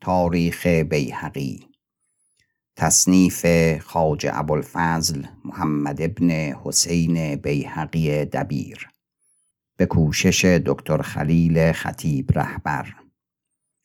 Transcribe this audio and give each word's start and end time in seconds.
تاریخ 0.00 0.66
بیهقی 0.66 1.68
تصنیف 2.76 3.46
خاج 3.78 4.26
ابوالفضل 4.32 5.26
محمد 5.44 6.02
ابن 6.02 6.30
حسین 6.30 7.36
بیهقی 7.36 8.24
دبیر 8.24 8.88
به 9.76 9.86
کوشش 9.86 10.44
دکتر 10.44 11.02
خلیل 11.02 11.72
خطیب 11.72 12.38
رهبر 12.38 12.94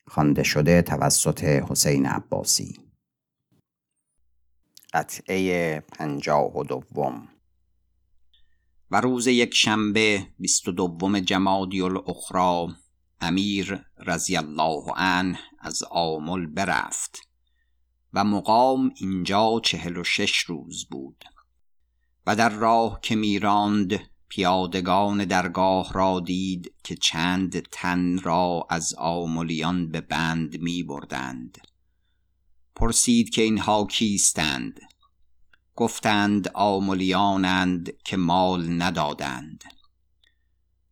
خوانده 0.06 0.42
شده 0.42 0.82
توسط 0.82 1.44
حسین 1.44 2.06
عباسی 2.06 2.80
قطعه 4.92 5.80
پنجاه 5.80 6.58
و 6.58 6.64
دوم 6.64 7.28
و 8.90 9.00
روز 9.00 9.26
یک 9.26 9.54
شنبه 9.54 10.26
بیست 10.38 10.68
و 10.68 10.72
دوم 10.72 11.20
جمادی 11.20 11.80
الاخرا 11.80 12.68
امیر 13.20 13.84
رضی 13.98 14.36
الله 14.36 14.84
عنه 14.96 15.38
از 15.64 15.82
آمل 15.90 16.46
برفت 16.46 17.18
و 18.12 18.24
مقام 18.24 18.92
اینجا 18.96 19.60
چهل 19.64 19.96
و 19.96 20.04
شش 20.04 20.38
روز 20.38 20.86
بود 20.90 21.24
و 22.26 22.36
در 22.36 22.48
راه 22.48 22.98
که 23.02 23.16
میراند 23.16 24.00
پیادگان 24.28 25.24
درگاه 25.24 25.92
را 25.92 26.20
دید 26.20 26.74
که 26.84 26.96
چند 26.96 27.60
تن 27.60 28.18
را 28.18 28.66
از 28.70 28.94
آملیان 28.98 29.90
به 29.90 30.00
بند 30.00 30.60
می 30.60 30.82
بردند. 30.82 31.58
پرسید 32.76 33.30
که 33.30 33.42
اینها 33.42 33.86
کیستند؟ 33.86 34.80
گفتند 35.76 36.48
آملیانند 36.54 37.92
که 38.04 38.16
مال 38.16 38.82
ندادند. 38.82 39.64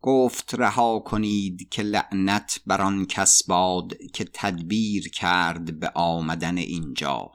گفت 0.03 0.55
رها 0.55 0.99
کنید 0.99 1.69
که 1.69 1.83
لعنت 1.83 2.61
بر 2.67 2.83
آن 2.83 3.07
کس 3.07 3.47
باد 3.47 3.93
که 4.13 4.25
تدبیر 4.33 5.11
کرد 5.11 5.81
به 5.81 5.93
آمدن 5.95 6.59
اینجا. 6.59 7.33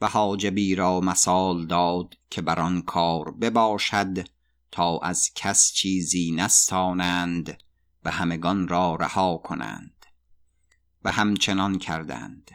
و 0.00 0.06
حاجبی 0.06 0.74
را 0.74 1.00
مثال 1.00 1.66
داد 1.66 2.14
که 2.30 2.42
بر 2.42 2.60
آن 2.60 2.82
کار 2.82 3.30
بباشد 3.30 4.28
تا 4.70 4.98
از 4.98 5.30
کس 5.34 5.72
چیزی 5.72 6.32
نستانند 6.32 7.58
و 8.04 8.10
همگان 8.10 8.68
را 8.68 8.94
رها 8.94 9.36
کنند 9.36 10.06
و 11.04 11.12
همچنان 11.12 11.78
کردند. 11.78 12.50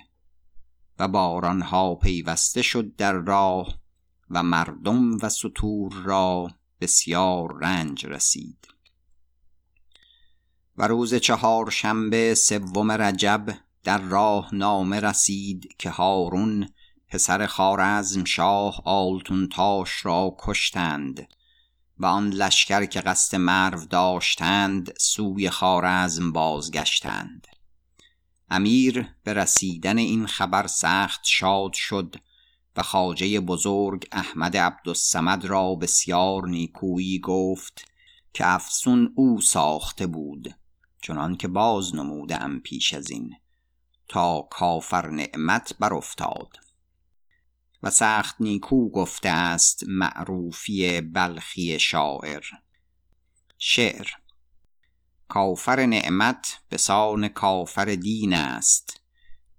و 0.99 1.08
بارانها 1.08 1.95
پیوسته 1.95 2.61
شد 2.61 2.95
در 2.95 3.14
راه 3.14 3.77
و 4.30 4.44
مردم 4.44 5.17
و 5.17 5.30
سطور 5.30 5.94
را 5.94 6.47
بسیار 6.81 7.57
رنج 7.61 8.05
رسید. 8.05 8.67
و 10.77 10.87
روز 10.87 11.15
چهار 11.15 11.69
شنبه 11.69 12.35
سوم 12.35 12.91
رجب 12.91 13.57
در 13.83 13.97
راه 13.97 14.55
نامه 14.55 14.99
رسید 14.99 15.75
که 15.79 15.89
هارون 15.89 16.69
پسر 17.07 17.45
خارزم 17.45 18.23
شاه 18.23 18.81
آلتون 18.85 19.49
تاش 19.49 20.05
را 20.05 20.35
کشتند 20.39 21.27
و 21.97 22.05
آن 22.05 22.29
لشکر 22.29 22.85
که 22.85 23.02
قصد 23.02 23.37
مرو 23.37 23.85
داشتند 23.85 24.93
سوی 24.99 25.49
خارزم 25.49 26.31
بازگشتند. 26.31 27.47
امیر 28.49 29.07
به 29.23 29.33
رسیدن 29.33 29.97
این 29.97 30.27
خبر 30.27 30.67
سخت 30.67 31.21
شاد 31.23 31.73
شد 31.73 32.15
و 32.75 32.83
خاجه 32.83 33.39
بزرگ 33.39 34.08
احمد 34.11 34.58
عبدالسمد 34.58 35.45
را 35.45 35.75
بسیار 35.75 36.47
نیکویی 36.47 37.19
گفت 37.19 37.86
که 38.33 38.47
افسون 38.47 39.14
او 39.16 39.41
ساخته 39.41 40.08
بود 40.08 40.55
چنان 41.02 41.38
که 41.38 41.47
باز 41.47 41.95
نمودم 41.95 42.59
پیش 42.59 42.94
از 42.94 43.11
این 43.11 43.36
تا 44.08 44.42
کافر 44.42 45.09
نعمت 45.09 45.73
بر 45.80 45.94
افتاد 45.94 46.58
و 47.83 47.89
سخت 47.89 48.36
نیکو 48.39 48.89
گفته 48.89 49.30
است 49.30 49.83
معروفی 49.88 51.02
بلخی 51.02 51.80
شاعر. 51.80 52.43
شعر 53.58 54.08
کافر 55.27 55.86
نعمت 55.86 56.59
به 56.70 56.77
سان 56.77 57.27
کافر 57.27 57.86
دین 57.86 58.33
است 58.33 59.02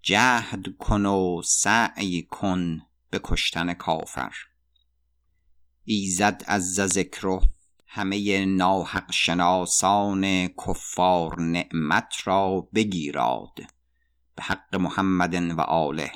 جهد 0.02 0.76
کن 0.78 1.06
و 1.06 1.42
سعی 1.44 2.22
کن 2.22 2.82
به 3.12 3.20
کشتن 3.24 3.74
کافر. 3.74 4.32
ایزد 5.84 6.42
از 6.46 6.74
ذکر 6.74 7.40
همه 7.86 8.44
ناحق 8.44 9.12
شناسان 9.12 10.48
کفار 10.48 11.40
نعمت 11.40 12.14
را 12.24 12.68
بگیراد 12.74 13.54
به 14.34 14.42
حق 14.42 14.76
محمد 14.76 15.34
و 15.34 15.60
آله. 15.60 16.12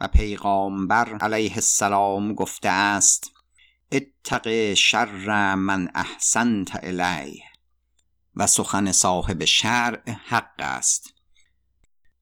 و 0.00 0.08
پیغامبر 0.08 1.16
علیه 1.16 1.54
السلام 1.54 2.34
گفته 2.34 2.68
است 2.68 3.30
اتق 3.92 4.74
شر 4.74 5.54
من 5.54 5.88
احسنت 5.94 6.84
الیه. 6.84 7.44
و 8.36 8.46
سخن 8.46 8.92
صاحب 8.92 9.44
شرع 9.44 10.10
حق 10.10 10.54
است. 10.58 11.14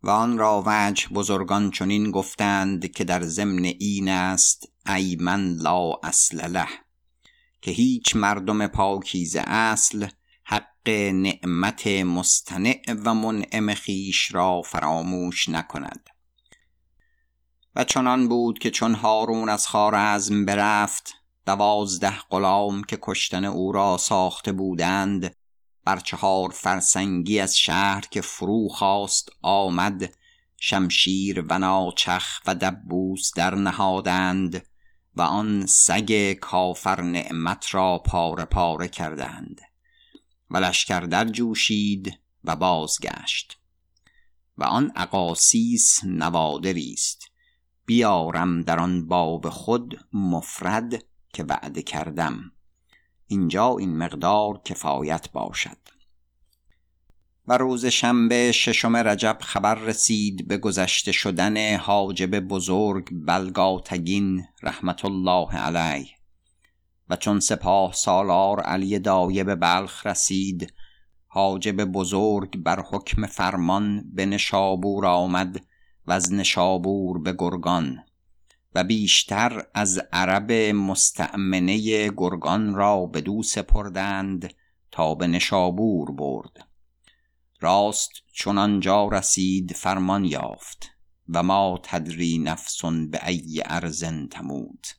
و 0.02 0.10
آن 0.10 0.38
را 0.38 0.62
وجه 0.66 1.08
بزرگان 1.08 1.70
چنین 1.70 2.10
گفتند 2.10 2.92
که 2.92 3.04
در 3.04 3.22
ضمن 3.22 3.64
این 3.64 4.08
است 4.08 4.72
ای 4.86 5.16
من 5.20 5.52
لا 5.52 5.92
اصل 6.02 6.50
له 6.50 6.68
که 7.62 7.70
هیچ 7.70 8.16
مردم 8.16 8.66
پاکیزه 8.66 9.40
اصل 9.40 10.06
حق 10.44 10.88
نعمت 11.12 11.86
مستنع 11.86 12.82
و 13.04 13.14
منعم 13.14 13.74
خیش 13.74 14.34
را 14.34 14.62
فراموش 14.62 15.48
نکند. 15.48 16.10
و 17.76 17.84
چنان 17.84 18.28
بود 18.28 18.58
که 18.58 18.70
چون 18.70 18.94
هارون 18.94 19.48
از 19.48 19.66
خارزم 19.66 20.44
برفت 20.44 21.14
دوازده 21.46 22.18
غلام 22.30 22.82
که 22.82 22.98
کشتن 23.02 23.44
او 23.44 23.72
را 23.72 23.96
ساخته 23.98 24.52
بودند 24.52 25.36
بر 25.84 25.98
چهار 25.98 26.50
فرسنگی 26.50 27.40
از 27.40 27.58
شهر 27.58 28.00
که 28.10 28.20
فرو 28.20 28.68
خواست 28.68 29.28
آمد 29.42 30.14
شمشیر 30.56 31.44
و 31.48 31.58
ناچخ 31.58 32.40
و 32.46 32.54
دبوس 32.54 33.30
در 33.36 33.54
نهادند 33.54 34.66
و 35.16 35.22
آن 35.22 35.66
سگ 35.66 36.32
کافر 36.32 37.00
نعمت 37.00 37.74
را 37.74 37.98
پاره 37.98 38.44
پاره 38.44 38.88
کردند 38.88 39.60
و 40.50 40.56
لشکر 40.56 41.00
در 41.00 41.24
جوشید 41.24 42.18
و 42.44 42.56
بازگشت 42.56 43.60
و 44.60 44.64
آن 44.64 44.92
اقاسیس 44.96 46.04
نوادری 46.04 46.92
است. 46.92 47.30
بیارم 47.86 48.62
در 48.62 48.80
آن 48.80 49.06
باب 49.06 49.48
خود 49.48 50.06
مفرد 50.12 51.04
که 51.32 51.44
وعده 51.44 51.82
کردم. 51.82 52.52
اینجا 53.30 53.76
این 53.78 53.96
مقدار 53.96 54.60
کفایت 54.64 55.32
باشد. 55.32 55.76
و 57.48 57.58
روز 57.58 57.86
شنبه 57.86 58.52
ششم 58.52 58.96
رجب 58.96 59.38
خبر 59.40 59.74
رسید 59.74 60.48
به 60.48 60.56
گذشته 60.56 61.12
شدن 61.12 61.76
حاجب 61.76 62.40
بزرگ 62.40 63.08
بلگاتگین 63.12 64.44
رحمت 64.62 65.04
الله 65.04 65.56
علیه. 65.56 66.08
و 67.08 67.16
چون 67.16 67.40
سپاه 67.40 67.92
سالار 67.92 68.60
علی 68.60 68.98
دایه 68.98 69.44
به 69.44 69.54
بلخ 69.54 70.06
رسید 70.06 70.72
حاجب 71.26 71.84
بزرگ 71.84 72.56
بر 72.56 72.84
حکم 72.90 73.26
فرمان 73.26 74.10
به 74.14 74.26
نشابور 74.26 75.06
آمد 75.06 75.64
و 76.06 76.12
از 76.12 76.32
نشابور 76.32 77.18
به 77.18 77.34
گرگان. 77.38 78.04
و 78.74 78.84
بیشتر 78.84 79.66
از 79.74 80.00
عرب 80.12 80.52
مستعمنه 80.52 82.08
گرگان 82.08 82.74
را 82.74 83.06
به 83.06 83.20
دو 83.20 83.42
سپردند 83.42 84.54
تا 84.90 85.14
به 85.14 85.26
نشابور 85.26 86.12
برد. 86.12 86.68
راست 87.60 88.10
چون 88.32 88.58
آنجا 88.58 89.08
رسید 89.08 89.72
فرمان 89.72 90.24
یافت 90.24 90.86
و 91.28 91.42
ما 91.42 91.80
تدری 91.82 92.38
نفسون 92.38 93.10
به 93.10 93.28
ای 93.28 93.62
ارزن 93.64 94.26
تموت. 94.26 94.96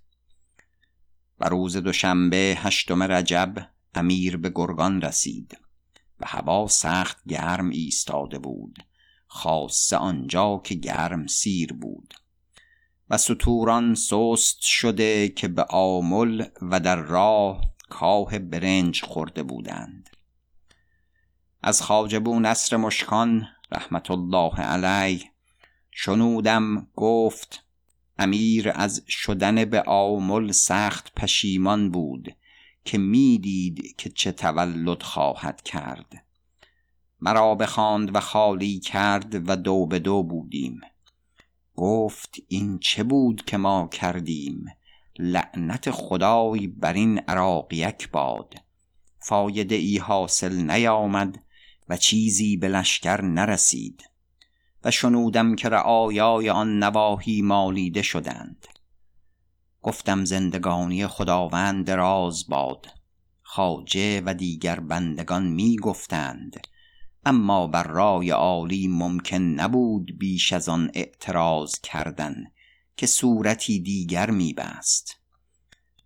و 1.39 1.49
روز 1.49 1.77
دوشنبه 1.77 2.57
هشتم 2.57 3.03
رجب 3.03 3.67
امیر 3.93 4.37
به 4.37 4.51
گرگان 4.55 5.01
رسید 5.01 5.57
و 6.19 6.25
هوا 6.27 6.67
سخت 6.67 7.17
گرم 7.27 7.69
ایستاده 7.69 8.39
بود 8.39 8.85
خاصه 9.27 9.97
آنجا 9.97 10.61
که 10.63 10.75
گرم 10.75 11.27
سیر 11.27 11.73
بود. 11.73 12.13
و 13.11 13.17
سطوران 13.17 13.95
سست 13.95 14.61
شده 14.61 15.29
که 15.29 15.47
به 15.47 15.63
آمل 15.69 16.45
و 16.61 16.79
در 16.79 16.95
راه 16.95 17.61
کاه 17.89 18.39
برنج 18.39 19.01
خورده 19.01 19.43
بودند. 19.43 20.09
از 21.63 21.81
خاجبو 21.81 22.39
نصر 22.39 22.77
مشکان 22.77 23.47
رحمت 23.71 24.11
الله 24.11 24.55
علی 24.55 25.23
شنودم 25.91 26.87
گفت 26.95 27.63
امیر 28.19 28.71
از 28.75 29.03
شدن 29.07 29.65
به 29.65 29.81
آمل 29.81 30.51
سخت 30.51 31.13
پشیمان 31.15 31.91
بود 31.91 32.35
که 32.85 32.97
می‌دید 32.97 33.95
که 33.97 34.09
چه 34.09 34.31
تولد 34.31 35.03
خواهد 35.03 35.61
کرد. 35.61 36.25
مرا 37.19 37.55
بخواند 37.55 38.15
و 38.15 38.19
خالی 38.19 38.79
کرد 38.79 39.49
و 39.49 39.55
دو 39.55 39.85
به 39.85 39.99
دو 39.99 40.23
بودیم. 40.23 40.81
گفت 41.81 42.35
این 42.47 42.79
چه 42.79 43.03
بود 43.03 43.45
که 43.45 43.57
ما 43.57 43.87
کردیم؟ 43.87 44.65
لعنت 45.19 45.91
خدای 45.91 46.67
بر 46.67 46.93
این 46.93 47.19
عراقیک 47.19 48.11
باد. 48.11 48.55
فایده 49.19 49.75
ای 49.75 49.97
حاصل 49.97 50.71
نیامد 50.71 51.43
و 51.89 51.97
چیزی 51.97 52.57
به 52.57 52.67
لشکر 52.67 53.21
نرسید. 53.21 54.03
و 54.83 54.91
شنودم 54.91 55.55
که 55.55 55.69
رعایای 55.69 56.49
آن 56.49 56.83
نواحی 56.83 57.41
مالیده 57.41 58.01
شدند. 58.01 58.67
گفتم 59.81 60.25
زندگانی 60.25 61.07
خداوند 61.07 61.91
راز 61.91 62.47
باد. 62.47 62.87
خاجه 63.41 64.21
و 64.25 64.33
دیگر 64.33 64.79
بندگان 64.79 65.47
می 65.47 65.75
گفتند 65.75 66.67
اما 67.25 67.67
بر 67.67 67.83
رای 67.83 68.29
عالی 68.29 68.87
ممکن 68.87 69.41
نبود 69.41 70.19
بیش 70.19 70.53
از 70.53 70.69
آن 70.69 70.91
اعتراض 70.93 71.79
کردن 71.79 72.35
که 72.97 73.07
صورتی 73.07 73.79
دیگر 73.79 74.29
میبست. 74.29 75.21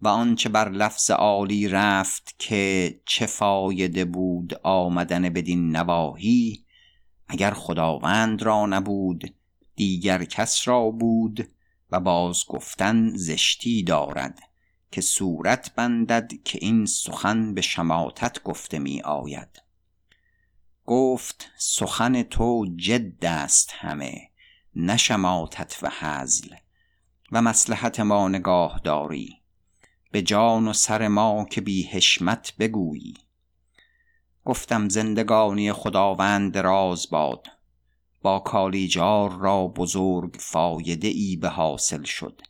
و 0.02 0.08
آنچه 0.08 0.50
بر 0.50 0.70
لفظ 0.70 1.12
عالی 1.12 1.68
رفت 1.68 2.36
که 2.40 2.96
چه 3.06 3.26
فایده 3.26 4.06
بود 4.06 4.54
آمدن 4.64 5.30
بدین 5.30 5.76
نواحی 5.76 6.66
اگر 7.28 7.52
خداوند 7.52 8.44
را 8.44 8.66
نبود 8.66 9.36
دیگر 9.76 10.24
کس 10.24 10.68
را 10.68 10.90
بود 10.90 11.50
و 11.92 12.00
باز 12.00 12.46
گفتن 12.48 13.12
زشتی 13.16 13.84
دارد 13.84 14.40
که 14.92 15.02
صورت 15.02 15.76
بندد 15.76 16.32
که 16.44 16.60
این 16.62 16.86
سخن 16.86 17.54
به 17.54 17.62
شماتت 17.62 18.44
گفته 18.44 18.80
می 18.80 19.02
آید 19.02 19.65
گفت 20.86 21.52
سخن 21.58 22.24
تو 22.24 22.66
جد 22.76 23.26
است 23.26 23.72
همه 23.74 24.30
نشماتت 24.76 25.78
و 25.82 25.92
حزل 26.00 26.56
و 27.32 27.42
مسلحت 27.42 28.00
ما 28.00 28.28
نگاه 28.28 28.82
داری 28.84 29.42
به 30.12 30.22
جان 30.22 30.68
و 30.68 30.74
سر 30.74 31.08
ما 31.08 31.46
که 31.46 31.62
بی 31.62 31.84
حشمت 31.84 32.54
بگویی. 32.60 33.14
گفتم 34.46 34.90
زندگانی 34.90 35.74
خداوند 35.74 36.58
راز 36.58 37.10
باد. 37.10 37.48
با 38.22 38.40
کالیجار 38.40 39.38
را 39.38 39.68
بزرگ 39.68 40.36
فایده 40.40 41.08
ای 41.08 41.36
به 41.36 41.50
حاصل 41.50 42.04
شد 42.04 42.42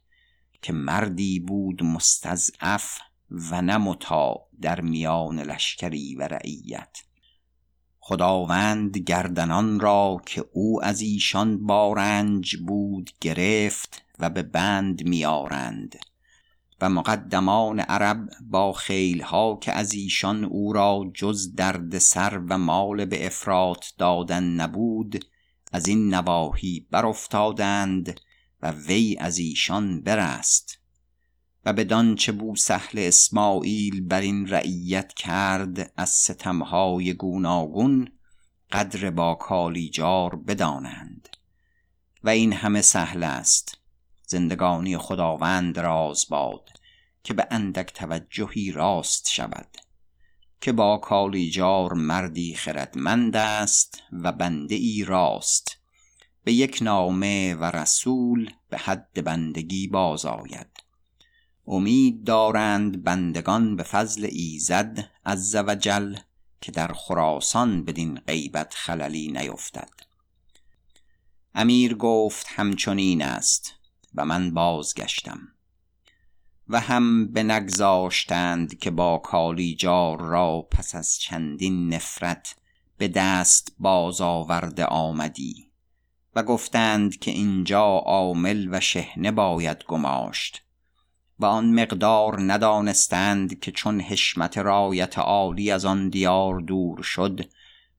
که 0.61 0.73
مردی 0.73 1.39
بود 1.39 1.83
مستضعف 1.83 2.99
و 3.31 3.61
نمتا 3.61 4.35
در 4.61 4.81
میان 4.81 5.39
لشکری 5.39 6.15
و 6.15 6.23
رعیت. 6.23 6.97
خداوند 8.07 8.97
گردنان 8.97 9.79
را 9.79 10.21
که 10.25 10.45
او 10.53 10.83
از 10.83 11.01
ایشان 11.01 11.65
بارنج 11.65 12.57
بود 12.57 13.11
گرفت 13.21 14.01
و 14.19 14.29
به 14.29 14.43
بند 14.43 15.03
میارند 15.03 15.95
و 16.81 16.89
مقدمان 16.89 17.79
عرب 17.79 18.29
با 18.41 18.73
خیلها 18.73 19.59
که 19.61 19.71
از 19.71 19.93
ایشان 19.93 20.43
او 20.43 20.73
را 20.73 21.11
جز 21.13 21.55
درد 21.55 21.97
سر 21.97 22.41
و 22.49 22.57
مال 22.57 23.05
به 23.05 23.25
افراط 23.25 23.85
دادن 23.97 24.43
نبود 24.43 25.25
از 25.71 25.87
این 25.87 26.13
نواحی 26.13 26.87
برافتادند 26.91 28.19
و 28.61 28.71
وی 28.71 29.17
از 29.19 29.37
ایشان 29.37 30.01
برست. 30.01 30.79
و 31.65 31.73
بدان 31.73 32.15
چه 32.15 32.31
بو 32.31 32.55
سهل 32.55 32.99
اسماعیل 32.99 34.07
بر 34.07 34.21
این 34.21 34.47
رعیت 34.47 35.13
کرد 35.13 35.91
از 35.97 36.09
ستمهای 36.09 37.13
گوناگون 37.13 38.11
قدر 38.71 39.09
با 39.09 39.35
کالیجار 39.35 40.35
بدانند. 40.35 41.29
و 42.23 42.29
این 42.29 42.53
همه 42.53 42.81
سهل 42.81 43.23
است. 43.23 43.77
زندگانی 44.27 44.97
خداوند 44.97 45.79
راز 45.79 46.25
باد 46.29 46.69
که 47.23 47.33
به 47.33 47.47
اندک 47.51 47.93
توجهی 47.93 48.71
راست 48.71 49.29
شود 49.29 49.67
که 50.61 50.71
با 50.71 50.97
کالیجار 50.97 51.93
مردی 51.93 52.53
خردمند 52.53 53.35
است 53.35 54.03
و 54.11 54.31
بنده 54.31 54.75
ای 54.75 55.03
راست. 55.07 55.77
به 56.43 56.53
یک 56.53 56.79
نامه 56.81 57.55
و 57.55 57.63
رسول 57.63 58.49
به 58.69 58.77
حد 58.77 59.23
بندگی 59.23 59.87
باز 59.87 60.25
آید. 60.25 60.84
امید 61.67 62.23
دارند 62.23 63.03
بندگان 63.03 63.75
به 63.75 63.83
فضل 63.83 64.27
ایزد 64.31 65.09
عز 65.25 65.55
و 65.55 65.75
که 66.61 66.71
در 66.71 66.93
خراسان 66.93 67.85
بدین 67.85 68.15
غیبت 68.15 68.73
خللی 68.73 69.27
نیفتد. 69.31 69.89
امیر 71.55 71.95
گفت 71.95 72.47
همچنین 72.49 73.21
است 73.21 73.73
و 74.15 74.25
من 74.25 74.53
بازگشتم. 74.53 75.39
و 76.67 76.79
هم 76.79 77.27
بنگذاشتند 77.27 78.79
که 78.79 78.91
با 78.91 79.17
کالیجار 79.17 80.21
را 80.21 80.67
پس 80.71 80.95
از 80.95 81.17
چندین 81.17 81.93
نفرت 81.93 82.55
به 82.97 83.07
دست 83.07 83.75
باز 83.79 84.21
آورده 84.21 84.85
آمدی 84.85 85.71
و 86.35 86.43
گفتند 86.43 87.19
که 87.19 87.31
اینجا 87.31 87.85
عامل 87.85 88.67
و 88.71 88.79
شهنه 88.79 89.31
باید 89.31 89.83
گماشت. 89.83 90.64
و 91.39 91.45
آن 91.45 91.79
مقدار 91.79 92.53
ندانستند 92.53 93.59
که 93.59 93.71
چون 93.71 94.01
حشمت 94.01 94.57
رایت 94.57 95.17
عالی 95.17 95.71
از 95.71 95.85
آن 95.85 96.09
دیار 96.09 96.59
دور 96.59 97.03
شد 97.03 97.49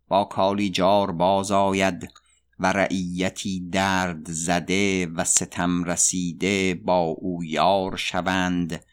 با 0.08 0.24
کالیجار 0.24 1.12
باز 1.12 1.52
آید 1.52 2.10
و 2.60 2.72
رعیتی 2.72 3.68
درد 3.70 4.26
زده 4.30 5.06
و 5.06 5.24
ستم 5.24 5.84
رسیده 5.84 6.74
با 6.74 7.00
او 7.00 7.44
یار 7.44 7.96
شوند 7.96 8.84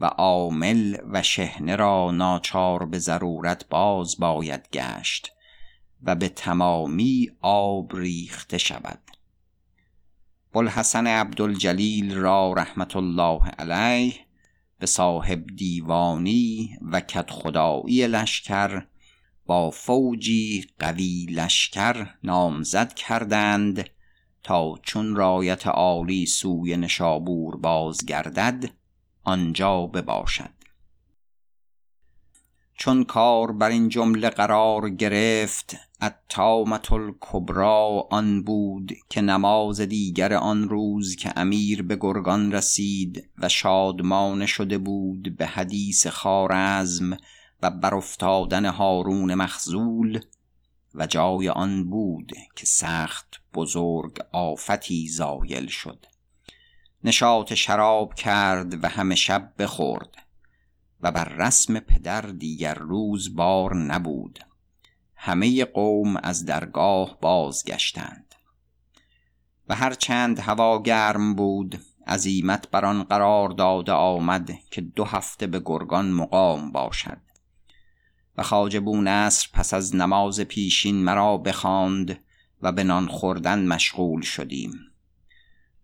و 0.00 0.04
عامل 0.04 0.96
و 1.10 1.22
شهنه 1.22 1.76
را 1.76 2.10
ناچار 2.10 2.86
به 2.86 2.98
ضرورت 2.98 3.68
باز 3.68 4.16
باید 4.18 4.68
گشت 4.72 5.32
و 6.02 6.14
به 6.14 6.28
تمامی 6.28 7.30
آب 7.40 7.96
ریخته 7.96 8.58
شود. 8.58 9.09
بلحسن 10.52 11.06
عبدالجلیل 11.06 12.14
را 12.14 12.52
رحمت 12.52 12.96
الله 12.96 13.40
علیه 13.58 14.14
به 14.78 14.86
صاحب 14.86 15.46
دیوانی 15.56 16.78
و 16.92 17.00
کت 17.00 17.30
خدایی 17.30 18.06
لشکر 18.06 18.82
با 19.46 19.70
فوجی 19.70 20.66
قوی 20.78 21.26
لشکر 21.30 22.06
نامزد 22.24 22.94
کردند 22.94 23.90
تا 24.42 24.74
چون 24.82 25.16
رایت 25.16 25.66
عالی 25.66 26.26
سوی 26.26 26.76
نشابور 26.76 27.56
بازگردد 27.56 28.70
آنجا 29.24 29.86
بباشد. 29.86 30.59
چون 32.80 33.04
کار 33.04 33.52
بر 33.52 33.68
این 33.68 33.88
جمله 33.88 34.30
قرار 34.30 34.90
گرفت 34.90 35.76
الطامة 36.00 36.92
الکبری 36.92 38.02
آن 38.10 38.42
بود 38.42 38.92
که 39.08 39.20
نماز 39.20 39.80
دیگر 39.80 40.34
آن 40.34 40.68
روز 40.68 41.16
که 41.16 41.32
امیر 41.36 41.82
به 41.82 41.96
گرگان 41.96 42.52
رسید 42.52 43.28
و 43.38 43.48
شادمانه 43.48 44.46
شده 44.46 44.78
بود 44.78 45.36
به 45.36 45.46
حدیث 45.46 46.06
خارزم 46.06 47.16
و 47.62 47.70
برافتادن 47.70 48.66
هارون 48.66 49.34
مخزول 49.34 50.20
و 50.94 51.06
جای 51.06 51.48
آن 51.48 51.90
بود 51.90 52.32
که 52.56 52.66
سخت 52.66 53.40
بزرگ 53.54 54.18
آفتی 54.32 55.08
زایل 55.08 55.66
شد. 55.66 56.06
نشاط 57.04 57.54
شراب 57.54 58.14
کرد 58.14 58.84
و 58.84 58.88
همه 58.88 59.14
شب 59.14 59.52
بخورد. 59.58 60.29
و 61.02 61.12
بر 61.12 61.24
رسم 61.24 61.80
پدر 61.80 62.20
دیگر 62.20 62.74
روز 62.74 63.36
بار 63.36 63.76
نبود. 63.76 64.38
همه 65.16 65.64
قوم 65.64 66.16
از 66.16 66.44
درگاه 66.44 67.18
بازگشتند. 67.20 68.34
و 69.68 69.74
هر 69.74 69.94
چند 69.94 70.38
هوا 70.38 70.82
گرم 70.82 71.34
بود 71.34 71.80
عزیمت 72.06 72.70
بر 72.70 72.84
آن 72.84 73.02
قرار 73.02 73.48
داده 73.48 73.92
آمد 73.92 74.50
که 74.70 74.80
دو 74.80 75.04
هفته 75.04 75.46
به 75.46 75.62
گرگان 75.64 76.10
مقام 76.10 76.72
باشد. 76.72 77.20
و 78.36 78.42
خواجه 78.42 78.80
نصر 78.80 79.48
پس 79.52 79.74
از 79.74 79.96
نماز 79.96 80.40
پیشین 80.40 80.96
مرا 80.96 81.36
بخواند 81.36 82.18
و 82.62 82.72
به 82.72 82.84
نان 82.84 83.08
خوردن 83.08 83.66
مشغول 83.66 84.22
شدیم. 84.22 84.72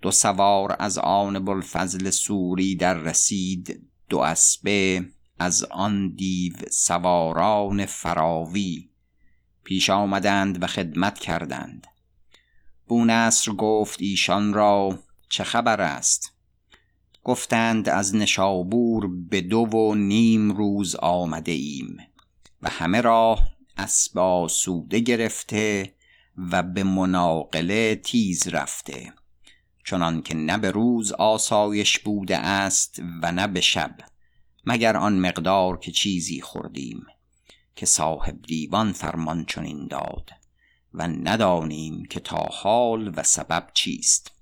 دو 0.03 0.11
سوار 0.11 0.77
از 0.79 0.99
آن 0.99 1.45
بلفضل 1.45 2.11
سوری 2.11 2.77
در 2.77 2.95
رسید 2.95 3.89
دو 4.09 4.19
اسبه 4.19 5.05
از 5.39 5.65
آن 5.65 6.09
دیو 6.09 6.53
سواران 6.71 7.87
فراوی 7.87 8.89
پیش 9.65 9.91
آمدند 9.91 10.63
و 10.63 10.67
خدمت 10.67 11.19
کردند. 11.19 11.87
بونصر 12.89 13.53
گفت 13.53 14.03
ایشان 14.03 14.53
را 14.53 14.99
چه 15.29 15.45
خبر 15.45 15.81
است؟ 15.81 16.33
گفتند 17.25 17.89
از 17.89 18.15
نشابور 18.15 19.11
به 19.29 19.41
دو 19.41 19.59
و 19.59 19.95
نیم 19.95 20.53
روز 20.53 20.97
آمده 20.97 21.53
ایم 21.53 21.97
و 22.63 22.71
همه 22.71 23.01
راه 23.01 23.57
اسب 23.77 24.47
سوده 24.51 25.01
گرفته 25.01 25.95
و 26.51 26.63
به 26.63 26.85
مناقله 26.85 27.97
تیز 27.97 28.49
رفته. 28.49 29.13
چنان 29.87 30.23
که 30.23 30.35
نه 30.35 30.59
به 30.59 30.71
روز 30.71 31.13
آسایش 31.13 31.99
بوده 31.99 32.39
است 32.39 33.03
و 33.23 33.33
نه 33.33 33.47
به 33.47 33.61
شب 33.61 33.97
مگر 34.65 34.97
آن 34.97 35.19
مقدار 35.19 35.79
که 35.79 35.93
چیزی 35.93 36.41
خوردیم 36.41 37.07
که 37.77 37.87
صاحب 37.87 38.43
دیوان 38.43 38.93
فرمان 38.93 39.45
چنین 39.45 39.87
داد 39.87 40.31
و 40.95 41.09
ندانیم 41.09 42.05
که 42.05 42.21
تا 42.21 42.47
حال 42.51 43.13
و 43.17 43.23
سبب 43.23 43.71
چیست. 43.75 44.33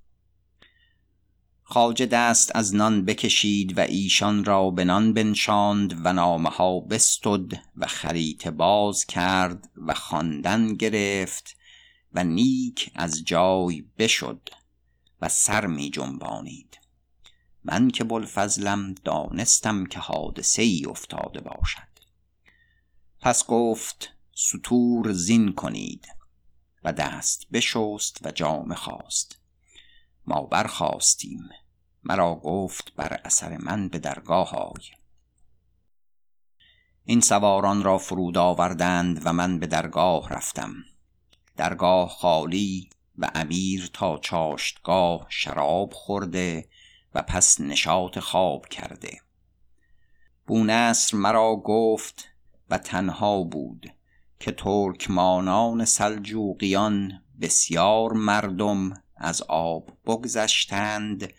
خواجه 1.63 2.07
دست 2.07 2.57
از 2.57 2.75
نان 2.75 3.05
بکشید 3.05 3.79
و 3.79 3.81
ایشان 3.81 4.45
را 4.45 4.71
به 4.71 4.85
نان 4.85 5.13
بنشاند 5.13 6.07
و 6.07 6.13
نامه 6.13 6.51
ها 6.51 6.81
بستد 6.81 7.53
و 7.77 7.87
خریطه 7.87 8.51
باز 8.51 9.07
کرد 9.07 9.71
و 9.87 9.95
خواندن 9.95 10.75
گرفت 10.75 11.57
و 12.13 12.25
نیک 12.25 12.91
از 12.95 13.25
جای 13.25 13.85
بشد. 13.99 14.49
و 15.25 15.29
سر 15.29 15.67
می 15.67 15.91
جنبانید. 15.91 16.79
من 17.65 17.91
که 17.91 18.05
بلفضلم 18.05 18.95
دانستم 18.95 19.87
که 19.87 19.99
حادثه 19.99 20.63
ای 20.63 20.87
افتاده 20.87 21.41
باشد. 21.41 21.89
پس 23.21 23.47
گفت 23.47 24.13
سطور 24.35 25.13
زین 25.13 25.53
کنید. 25.53 26.09
و 26.83 26.93
دست 26.93 27.47
بشست 27.53 28.27
و 28.27 28.31
جامه 28.31 28.75
خواست. 28.75 29.39
ما 30.27 30.43
برخواستیم 30.43 31.49
مرا 32.03 32.35
گفت 32.35 32.95
بر 32.97 33.21
اثر 33.25 33.57
من 33.57 33.89
به 33.89 33.99
درگاه 33.99 34.55
آی. 34.55 34.85
این 37.05 37.21
سواران 37.21 37.83
را 37.83 37.99
فرود 37.99 38.39
آوردند 38.39 39.27
و 39.27 39.33
من 39.33 39.59
به 39.59 39.67
درگاه 39.67 40.29
رفتم. 40.29 40.75
درگاه 41.57 42.09
خالی 42.09 42.91
و 43.19 43.31
امیر 43.35 43.91
تا 43.93 44.19
چاشتگاه 44.19 45.27
شراب 45.29 45.93
خورده 45.93 46.69
و 47.15 47.23
پس 47.23 47.61
نشاط 47.61 48.19
خواب 48.19 48.67
کرده. 48.67 49.21
بونصر 50.47 51.17
مرا 51.17 51.57
گفت 51.57 52.29
و 52.71 52.79
تنها 52.79 53.43
بود 53.43 53.93
که 54.41 54.53
ترکمانان 54.53 55.85
سلجوقیان 55.85 57.23
بسیار 57.41 58.13
مردم 58.13 59.03
از 59.17 59.43
آب 59.43 59.91
بگذشتند 60.07 61.33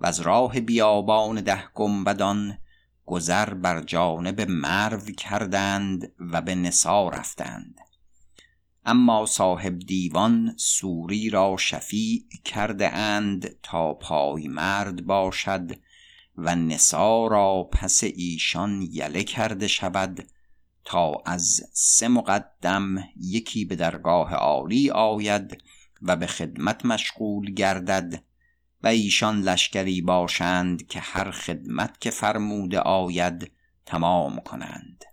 و 0.00 0.06
از 0.06 0.20
راه 0.20 0.60
بیابان 0.60 1.40
ده 1.40 1.64
گنبدان 1.74 2.58
گذر 3.06 3.54
بر 3.54 3.82
جانب 3.82 4.40
مرو 4.40 5.00
کردند 5.00 6.12
و 6.18 6.42
به 6.42 6.54
نسا 6.54 7.08
رفتند. 7.08 7.80
اما 8.90 9.26
صاحب 9.26 9.78
دیوان 9.78 10.54
سوری 10.56 11.30
را 11.30 11.56
شفیع 11.58 12.24
کرده 12.44 12.88
اند 12.88 13.60
تا 13.62 13.94
پای 13.94 14.48
مرد 14.48 15.06
باشد 15.06 15.70
و 16.36 16.56
نسا 16.56 17.26
را 17.26 17.68
پس 17.72 18.04
ایشان 18.04 18.82
یله 18.82 19.24
کرده 19.24 19.68
شود 19.68 20.28
تا 20.84 21.22
از 21.26 21.70
سه 21.72 22.08
مقدم 22.08 23.04
یکی 23.16 23.64
به 23.64 23.76
درگاه 23.76 24.34
عالی 24.34 24.90
آید 24.90 25.62
و 26.02 26.16
به 26.16 26.26
خدمت 26.26 26.84
مشغول 26.84 27.54
گردد 27.54 28.22
و 28.82 28.86
ایشان 28.86 29.40
لشکری 29.40 30.00
باشند 30.00 30.86
که 30.86 31.00
هر 31.00 31.30
خدمت 31.30 32.00
که 32.00 32.10
فرموده 32.10 32.78
آید 32.80 33.52
تمام 33.86 34.40
کنند. 34.40 35.04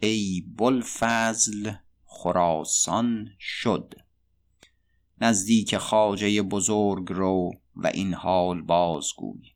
ای 0.00 0.44
بلفضل 0.56 1.72
خراسان 2.18 3.28
شد. 3.40 3.94
نزدیک 5.20 5.76
خاجه 5.76 6.42
بزرگ 6.42 7.12
رو 7.12 7.52
و 7.76 7.86
این 7.86 8.14
حال 8.14 8.62
بازگوی. 8.62 9.52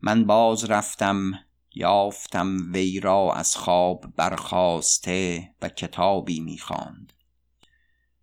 من 0.00 0.24
باز 0.24 0.64
رفتم 0.64 1.32
یافتم 1.74 2.56
وی 2.72 3.00
را 3.00 3.32
از 3.32 3.56
خواب 3.56 4.04
برخواسته 4.16 5.54
و 5.62 5.68
کتابی 5.68 6.40
می‌خواند 6.40 7.12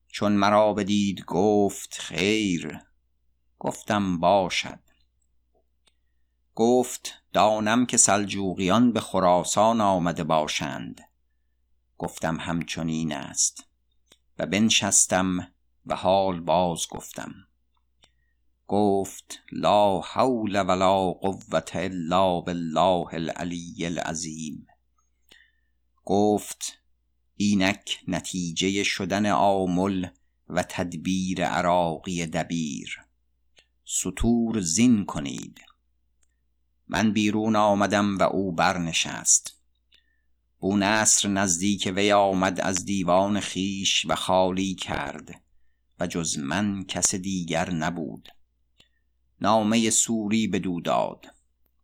چون 0.08 0.32
مرا 0.32 0.74
بدید 0.74 1.26
گفت 1.26 1.94
خیر. 1.94 2.80
گفتم 3.60 4.20
باشد. 4.20 4.80
گفت 6.56 7.24
دانم 7.34 7.86
که 7.86 7.98
سلجوقیان 7.98 8.92
به 8.92 9.00
خراسان 9.00 9.82
آمده 9.82 10.24
باشند. 10.24 11.07
گفتم 11.98 12.38
همچنین 12.40 13.14
است. 13.14 13.64
و 14.40 14.46
بنشستم 14.46 15.54
و 15.86 15.96
حال 15.96 16.40
باز 16.40 16.88
گفتم. 16.90 17.34
گفت 18.68 19.40
لا 19.52 20.00
حول 20.00 20.64
ولا 20.68 21.12
قوة 21.12 21.72
الا 21.74 22.42
بالله 22.42 23.14
العلی 23.14 23.86
العظیم. 23.86 24.68
گفت 26.06 26.80
اینک 27.36 28.00
نتیجه 28.08 28.84
شدن 28.84 29.26
آمل 29.26 30.08
و 30.50 30.64
تدبیر 30.64 31.46
عراقی 31.46 32.26
دبیر. 32.26 32.98
سطور 33.86 34.62
زین 34.62 35.06
کنید. 35.06 35.62
من 36.88 37.14
بیرون 37.14 37.56
آمدم 37.56 38.18
و 38.18 38.24
او 38.24 38.52
برنشست. 38.52 39.57
بونصر 40.60 41.28
نزدیک 41.28 41.94
وی 41.96 42.12
آمد 42.12 42.62
از 42.62 42.86
دیوان 42.86 43.40
خیش 43.40 44.06
و 44.10 44.16
خالی 44.16 44.76
کرد 44.76 45.42
و 46.00 46.08
جز 46.08 46.38
من 46.38 46.84
کس 46.84 47.16
دیگر 47.16 47.72
نبود. 47.72 48.30
نامه 49.42 49.90
سوری 49.90 50.48
بدو 50.48 50.82
داد. 50.82 51.26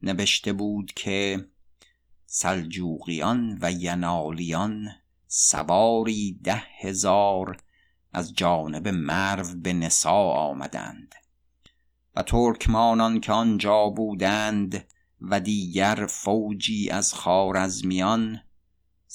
نوشته 0.02 0.54
بود 0.54 0.94
که 0.96 1.48
سلجوقیان 2.26 3.60
و 3.62 3.72
ینالیان 3.72 4.90
سواری 5.28 6.40
ده 6.44 6.64
هزار 6.80 7.58
از 8.14 8.34
جانب 8.34 8.88
مرو 8.88 9.46
به 9.56 9.74
نسا 9.74 10.32
آمدند 10.32 11.16
و 12.16 12.24
ترکمانان 12.24 13.20
که 13.20 13.32
آنجا 13.32 13.90
بودند 13.90 14.88
و 15.22 15.40
دیگر 15.40 16.08
فوجی 16.10 16.90
از 16.90 17.14
خارزمیان 17.14 18.40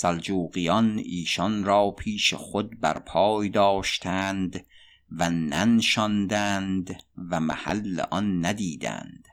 سلجوقیان 0.01 0.99
ایشان 0.99 1.65
را 1.65 1.91
پیش 1.91 2.35
خود 2.35 2.81
بر 2.81 2.99
پای 2.99 3.49
داشتند 3.49 4.67
و 5.11 5.31
ننشاندند 5.31 7.03
و 7.31 7.41
محل 7.41 8.01
آن 8.11 8.47
ندیدند. 8.47 9.29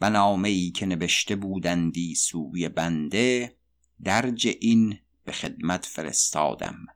و 0.00 0.10
نامه 0.10 0.48
ای 0.48 0.70
که 0.70 0.86
نوشته 0.86 1.36
بودندی 1.36 2.14
سوی 2.14 2.68
بنده 2.68 3.56
درج 4.04 4.48
این 4.60 4.98
به 5.24 5.32
خدمت 5.32 5.86
فرستادم 5.86 6.86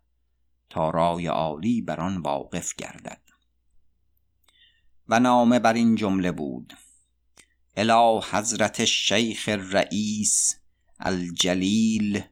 تا 0.71 0.91
رای 0.91 1.27
عالی 1.27 1.83
بر 1.83 2.01
آن 2.01 2.17
واقف 2.17 2.75
گردد. 2.75 3.23
و 5.09 5.21
نامه 5.21 5.59
بر 5.59 5.75
این 5.75 5.95
جمله 5.95 6.33
بود 6.33 6.73
الی 7.77 8.21
حضرت 8.31 8.85
شیخ 8.85 9.45
الرئیس 9.53 10.55
الجلیل 11.01 12.23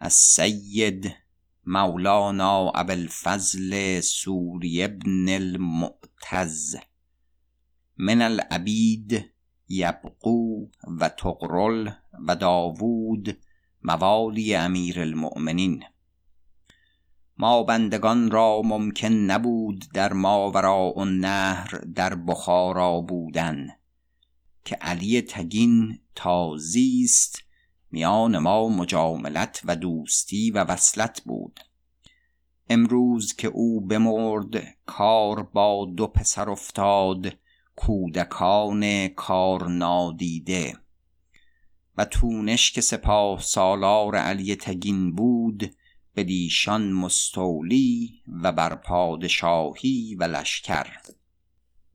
السید 0.00 1.14
مولانا 1.66 2.70
ابوالفضل 2.74 4.00
سوری 4.00 4.84
ابن 4.84 5.28
المعتز 5.28 6.76
من 7.96 8.22
العبید 8.22 9.24
یبقو 9.68 10.66
و 11.00 11.08
تقرل 11.08 11.90
و 12.28 12.36
داوود 12.36 13.38
موالی 13.82 14.54
امیر 14.54 15.00
المؤمنین. 15.00 15.84
ما 17.38 17.62
بندگان 17.62 18.30
را 18.30 18.62
ممکن 18.64 19.12
نبود 19.12 19.84
در 19.94 20.12
ماوراء 20.12 20.98
النهر 20.98 21.84
در 21.94 22.14
بخارا 22.14 23.00
بودن 23.00 23.68
که 24.64 24.74
علی 24.74 25.22
تگین 25.22 25.98
تازیست 26.14 27.45
میان 27.96 28.38
ما 28.38 28.68
مجاملت 28.68 29.62
و 29.64 29.76
دوستی 29.76 30.50
و 30.50 30.64
وصلت 30.64 31.22
بود. 31.24 31.60
امروز 32.68 33.36
که 33.36 33.48
او 33.48 33.86
بمرد 33.86 34.64
کار 34.86 35.42
با 35.42 35.92
دو 35.96 36.06
پسر 36.06 36.50
افتاد 36.50 37.32
کودکان 37.76 39.08
کار 39.08 39.68
نادیده. 39.68 40.78
و 41.96 42.04
تونش 42.04 42.72
که 42.72 42.80
سپاه 42.80 43.40
سالار 43.40 44.16
علی 44.16 44.56
تگین 44.56 45.14
بود 45.14 45.74
بدیشان 46.16 46.92
مستولی 46.92 48.22
و 48.42 48.52
بر 48.52 48.74
پادشاهی 48.74 50.16
و 50.20 50.24
لشکر. 50.24 50.86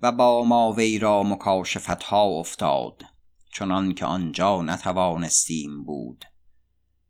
و 0.02 0.12
با 0.12 0.44
ما 0.44 0.72
وی 0.72 1.00
را 1.00 1.24
مکاشفت 1.24 2.04
ها 2.04 2.24
افتاد. 2.24 3.11
چنان 3.52 3.94
که 3.94 4.06
آنجا 4.06 4.62
نتوانستیم 4.62 5.84
بود. 5.84 6.26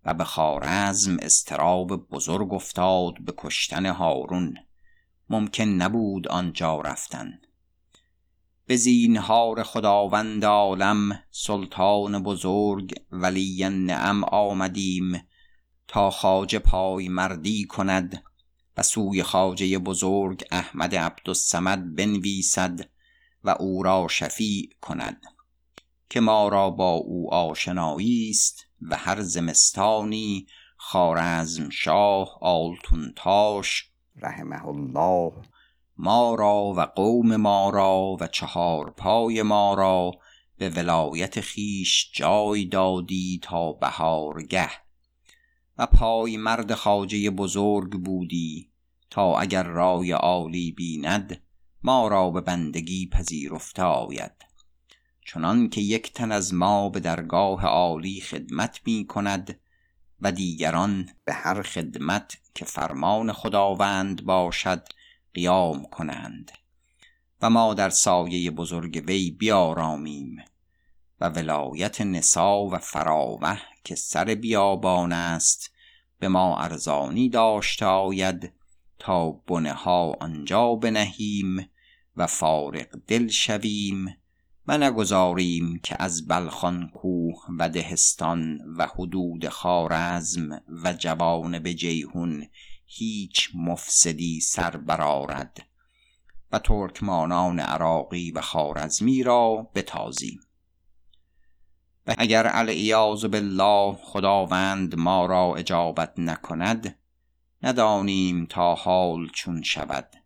و 0.06 0.14
به 0.14 0.24
خارزم 0.24 1.18
استراب 1.22 2.10
بزرگ 2.10 2.54
افتاد 2.54 3.14
به 3.22 3.34
کشتن 3.38 3.86
هارون. 3.86 4.58
ممکن 5.30 5.64
نبود 5.64 6.28
آنجا 6.28 6.82
رفتن. 6.82 7.42
به 8.66 8.76
زینهار 8.76 9.64
خداوند 9.64 10.46
عالم 10.46 11.24
سلطان 11.32 12.24
بزرگ 12.24 12.94
ولی 13.12 13.70
نعم 13.70 14.24
آمدیم 14.24 15.28
تا 15.88 16.10
خاجه 16.10 16.60
پای 16.60 17.10
مردی 17.10 17.66
کند 17.66 18.24
و 18.78 18.84
سوی 18.84 19.24
خاجه 19.24 19.78
بزرگ 19.78 20.44
احمد 20.52 20.96
عبدالسمد 20.96 21.96
بنویسد 21.96 22.90
و 23.44 23.50
او 23.60 23.84
را 23.84 24.08
شفیع 24.10 24.70
کند. 24.82 25.22
که 26.12 26.20
ما 26.20 26.48
را 26.48 26.70
با 26.70 26.92
او 26.92 27.34
آشنایی 27.34 28.30
است 28.30 28.66
و 28.82 28.98
هر 28.98 29.22
زمستانی 29.22 30.48
خارزم 30.78 31.70
شاه 31.70 32.38
آلتون 32.42 33.14
تاش 33.16 33.90
رحمه 34.16 34.66
الله. 34.68 35.32
ما 35.98 36.36
را 36.36 36.74
و 36.78 36.82
قوم 36.82 37.36
ما 37.36 37.70
را 37.70 38.18
و 38.20 38.28
چهار 38.28 38.90
پای 38.90 39.42
ما 39.42 39.74
را 39.74 40.12
به 40.58 40.70
ولایت 40.70 41.42
خیش 41.42 42.12
جای 42.14 42.66
دادی 42.66 43.40
تا 43.44 43.72
بهارگه. 43.72 44.70
و 45.78 45.86
پای 45.86 46.38
مرد 46.38 46.74
خاجه 46.74 47.30
بزرگ 47.30 47.92
بودی 47.92 48.70
تا 49.10 49.38
اگر 49.40 49.64
رای 49.64 50.12
عالی 50.12 50.72
بیند 50.72 51.44
ما 51.84 52.08
را 52.08 52.30
به 52.30 52.42
بندگی 52.42 53.10
پذیرفته 53.14 53.84
آید. 53.84 54.51
چنان 55.34 55.70
که 55.70 55.82
یک 55.82 56.14
تن 56.14 56.32
از 56.32 56.54
ما 56.54 56.90
به 56.90 57.00
درگاه 57.00 57.66
عالی 57.66 58.22
خدمت 58.22 58.80
می 58.86 59.06
کند 59.08 59.60
و 60.22 60.32
دیگران 60.32 61.10
به 61.26 61.34
هر 61.34 61.62
خدمت 61.62 62.38
که 62.56 62.66
فرمان 62.66 63.34
خداوند 63.34 64.26
باشد 64.26 64.84
قیام 65.34 65.84
کنند. 65.84 66.52
و 67.42 67.50
ما 67.50 67.74
در 67.74 67.90
سایه 67.90 68.52
بزرگ 68.52 69.04
وی 69.08 69.32
بیارامیم 69.32 70.44
و 71.20 71.30
ولایت 71.30 72.02
نسا 72.02 72.66
و 72.66 72.78
فراوه 72.78 73.58
که 73.84 73.96
سر 73.96 74.26
بیابان 74.26 75.14
است 75.14 75.72
به 76.20 76.28
ما 76.28 76.58
ارزانی 76.58 77.30
داشته 77.30 77.86
آید 77.86 78.54
تا 79.00 79.32
بنه 79.32 79.74
ها 79.74 80.12
آنجا 80.20 80.76
بنهیم 80.76 81.70
و 82.18 82.28
فارق 82.28 82.88
دل 83.08 83.28
شویم 83.28 84.21
نگذاریم 84.78 85.80
که 85.84 85.96
از 86.00 86.28
بلخان 86.28 86.90
کوه 86.90 87.46
و 87.60 87.70
دهستان 87.70 88.58
و 88.78 88.88
حدود 88.88 89.50
خارزم 89.50 90.62
و 90.84 90.94
به 91.60 91.74
جیهون 91.74 92.48
هیچ 92.86 93.50
مفسدی 93.56 94.40
سر 94.40 94.78
برارد 94.78 95.68
و 96.52 96.60
ترکمانان 96.60 97.60
عراقی 97.60 98.32
و 98.32 98.42
خارزمی 98.42 99.24
را 99.24 99.70
بتازیم. 99.76 100.40
و 102.08 102.16
اگر 102.18 102.48
علیاذ 102.48 103.26
بالله 103.26 103.98
خداوند 104.04 104.96
ما 104.96 105.26
را 105.26 105.56
اجابت 105.56 106.20
نکند 106.20 107.00
ندانیم 107.64 108.46
تا 108.46 108.76
حال 108.76 109.28
چون 109.34 109.62
شود. 109.62 110.21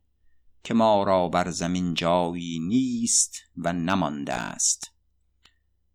که 0.66 0.74
ما 0.74 1.04
را 1.04 1.28
بر 1.28 1.52
زمین 1.52 1.94
جایی 1.94 2.60
نیست 2.60 3.38
و 3.58 3.74
نمانده 3.74 4.34
است. 4.34 4.92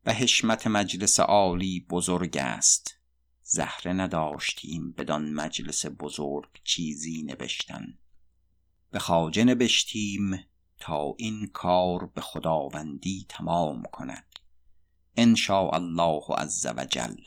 و 0.06 0.12
حشمت 0.12 0.66
مجلس 0.66 1.20
عالی 1.20 1.80
بزرگ 1.80 2.36
است. 2.36 2.96
زهره 3.42 3.92
نداشتیم 3.92 4.92
بدان 4.92 5.32
مجلس 5.32 5.86
بزرگ 5.86 6.48
چیزی 6.64 7.22
نوشتن 7.22 7.98
به 8.90 8.98
خواجه 8.98 9.44
نوشتیم 9.44 10.44
تا 10.80 11.14
این 11.18 11.46
کار 11.46 12.06
به 12.06 12.20
خداوندی 12.20 13.26
تمام 13.28 13.82
کند. 13.92 14.38
ان 15.16 15.36
الله 15.50 16.22
عز 16.38 16.66
وجل 16.76 17.22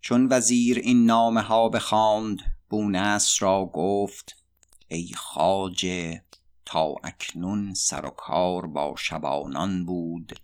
چون 0.00 0.28
وزیر 0.30 0.78
این 0.78 1.06
نامه 1.06 1.40
ها 1.40 1.68
بخواند 1.68 2.38
بونصر 2.68 3.38
را 3.40 3.70
گفت 3.74 4.37
ای 4.88 5.10
خاجه 5.16 6.24
تا 6.64 6.94
اکنون 7.04 7.74
سر 7.74 8.06
و 8.06 8.10
کار 8.10 8.66
با 8.66 8.94
شبانان 8.98 9.86
بود 9.86 10.40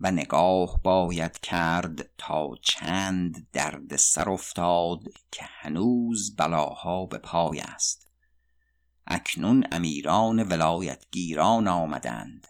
و 0.00 0.10
نگاه 0.10 0.82
باید 0.82 1.40
کرد 1.40 2.10
تا 2.18 2.50
چند 2.62 3.46
درد 3.52 3.96
سر 3.96 4.30
افتاد 4.30 5.00
که 5.30 5.44
هنوز 5.44 6.36
بلاها 6.36 7.06
به 7.06 7.18
پای 7.18 7.60
است. 7.60 8.08
اکنون 9.06 9.64
امیران 9.72 10.42
ولایت 10.42 11.04
گیران 11.10 11.68
آمدند. 11.68 12.46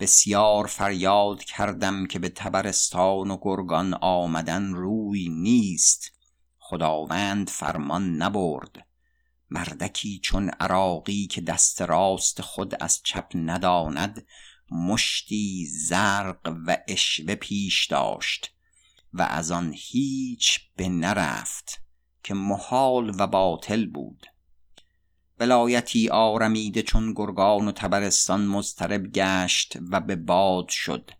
بسیار 0.00 0.66
فریاد 0.66 1.44
کردم 1.44 2.06
که 2.06 2.18
به 2.18 2.28
تبرستان 2.28 3.30
و 3.30 3.38
گرگان 3.40 3.94
آمدن 3.94 4.72
روی 4.72 5.28
نیست. 5.28 6.12
خداوند 6.58 7.48
فرمان 7.48 8.16
نبرد. 8.16 8.89
مردکی 9.50 10.18
چون 10.18 10.48
عراقی 10.48 11.26
که 11.26 11.40
دست 11.40 11.82
راست 11.82 12.40
خود 12.40 12.74
از 12.80 13.00
چپ 13.04 13.26
نداند 13.34 14.26
مشتی 14.70 15.66
زرق 15.66 16.56
و 16.66 16.76
اشوه 16.88 17.34
پیش 17.34 17.86
داشت 17.86 18.54
و 19.12 19.22
از 19.22 19.50
آن 19.50 19.74
هیچ 19.76 20.60
به 20.76 20.88
نرفت 20.88 21.82
که 22.22 22.34
محال 22.34 23.14
و 23.18 23.26
باطل 23.26 23.86
بود. 23.86 24.26
ولایتی 25.38 26.08
آرمیده 26.08 26.82
چون 26.82 27.12
گرگان 27.12 27.68
و 27.68 27.72
تبرستان 27.72 28.46
مضطرب 28.46 29.12
گشت 29.12 29.76
و 29.90 30.00
به 30.00 30.16
باد 30.16 30.68
شد 30.68 31.10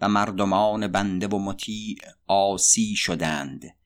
و 0.00 0.08
مردمان 0.08 0.88
بنده 0.88 1.26
و 1.26 1.38
مطیع 1.38 1.96
آسی 2.26 2.96
شدند. 2.96 3.77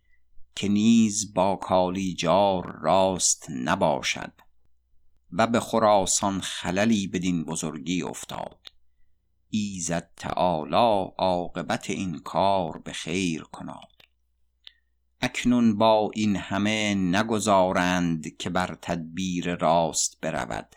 که 0.55 0.69
نیز 0.69 1.35
با 1.35 1.57
کالیجار 1.57 2.79
راست 2.81 3.47
نباشد 3.51 4.33
و 5.33 5.47
به 5.47 5.61
خراسان 5.61 6.41
خللی 6.41 7.07
بدین 7.07 7.45
بزرگی 7.45 8.03
افتاد. 8.03 8.73
ایزد 9.49 10.11
تعالی 10.17 11.13
عاقبت 11.19 11.91
این 11.91 12.19
کار 12.19 12.79
به 12.79 12.93
خیر 12.93 13.43
کناد. 13.43 14.03
اکنون 15.21 15.79
با 15.79 16.11
این 16.15 16.37
همه 16.37 16.95
نگذارند 16.95 18.37
که 18.37 18.51
بر 18.51 18.79
تدبیر 18.83 19.55
راست 19.55 20.21
برود 20.21 20.77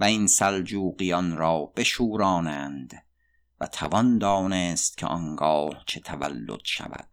و 0.00 0.04
این 0.04 0.26
سلجوقیان 0.26 1.36
را 1.36 1.72
بشورانند 1.76 3.04
و 3.60 3.66
توان 3.66 4.18
دانست 4.18 4.98
که 4.98 5.06
آنگاه 5.06 5.84
چه 5.86 6.00
تولد 6.00 6.60
شود. 6.64 7.08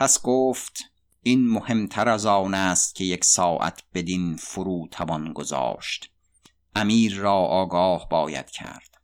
پس 0.00 0.22
گفت 0.22 0.84
این 1.22 1.48
مهمتر 1.48 2.08
از 2.08 2.26
آن 2.26 2.54
است 2.54 2.94
که 2.94 3.04
یک 3.04 3.24
ساعت 3.24 3.82
بدین 3.94 4.36
فرو 4.36 4.88
توان 4.90 5.32
گذاشت. 5.32 6.10
امیر 6.74 7.16
را 7.16 7.34
آگاه 7.34 8.08
باید 8.08 8.50
کرد. 8.50 9.00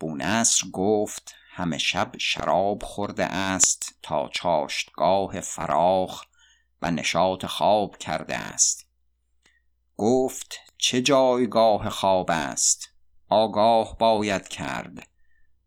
بونصر 0.00 0.66
گفت 0.72 1.34
همه 1.50 1.78
شب 1.78 2.12
شراب 2.18 2.82
خورده 2.82 3.24
است 3.24 3.98
تا 4.02 4.28
چاشتگاه 4.28 5.40
فراخ 5.40 6.24
و 6.82 6.90
نشاط 6.90 7.46
خواب 7.46 7.98
کرده 7.98 8.36
است. 8.36 8.86
گفت 9.96 10.56
چه 10.78 11.02
جایگاه 11.02 11.90
خواب 11.90 12.30
است؟ 12.30 12.88
آگاه 13.28 13.98
باید 13.98 14.48
کرد. 14.48 15.08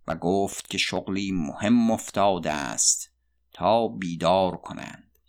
و 0.07 0.15
گفت 0.15 0.69
که 0.69 0.77
شغلی 0.77 1.31
مهم 1.31 1.91
افتاده 1.91 2.51
است. 2.51 3.06
تا 3.57 3.87
بیدار 3.87 4.57
کنند. 4.57 5.19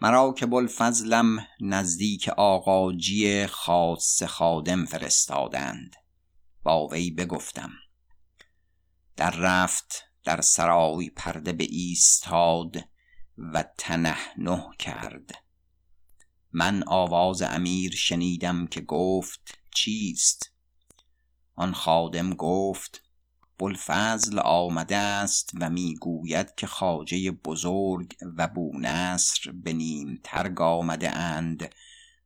مرا 0.00 0.32
که 0.32 0.46
بلفضلم 0.46 1.46
نزدیک 1.60 2.28
آقاجی 2.28 3.46
خاص 3.46 4.22
خادم 4.22 4.84
فرستادند. 4.84 5.96
با 6.62 6.86
وی 6.86 7.10
بگفتم 7.10 7.70
در 9.16 9.30
رفت 9.30 10.04
در 10.24 10.40
سرای 10.40 11.10
پرده 11.10 11.52
به 11.52 11.64
ایستاد 11.64 12.76
و 13.38 13.64
تنهنه 13.78 14.70
کرد. 14.78 15.30
من 16.52 16.84
آواز 16.86 17.42
امیر 17.42 17.94
شنیدم 17.94 18.66
که 18.66 18.80
گفت 18.80 19.58
چیست؟ 19.74 20.52
آن 21.54 21.72
خادم 21.72 22.34
گفت 22.34 23.05
بلفضل 23.58 24.38
آمده 24.38 24.96
است 24.96 25.50
و 25.60 25.70
می‌گوید 25.70 26.54
که 26.54 26.66
خاجه 26.66 27.30
بزرگ 27.30 28.16
و 28.36 28.48
بونصر 28.48 29.52
به 29.52 29.72
نیم 29.72 30.20
ترگ 30.24 30.60
آمده 30.60 31.10
اند 31.10 31.74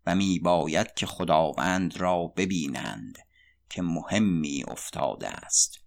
و 0.07 0.15
می 0.15 0.39
باید 0.39 0.95
که 0.95 1.07
خداوند 1.07 1.97
را 1.97 2.27
ببینند 2.27 3.19
که 3.71 3.83
مهمی 3.83 4.65
افتاده 4.69 5.29
است. 5.29 5.79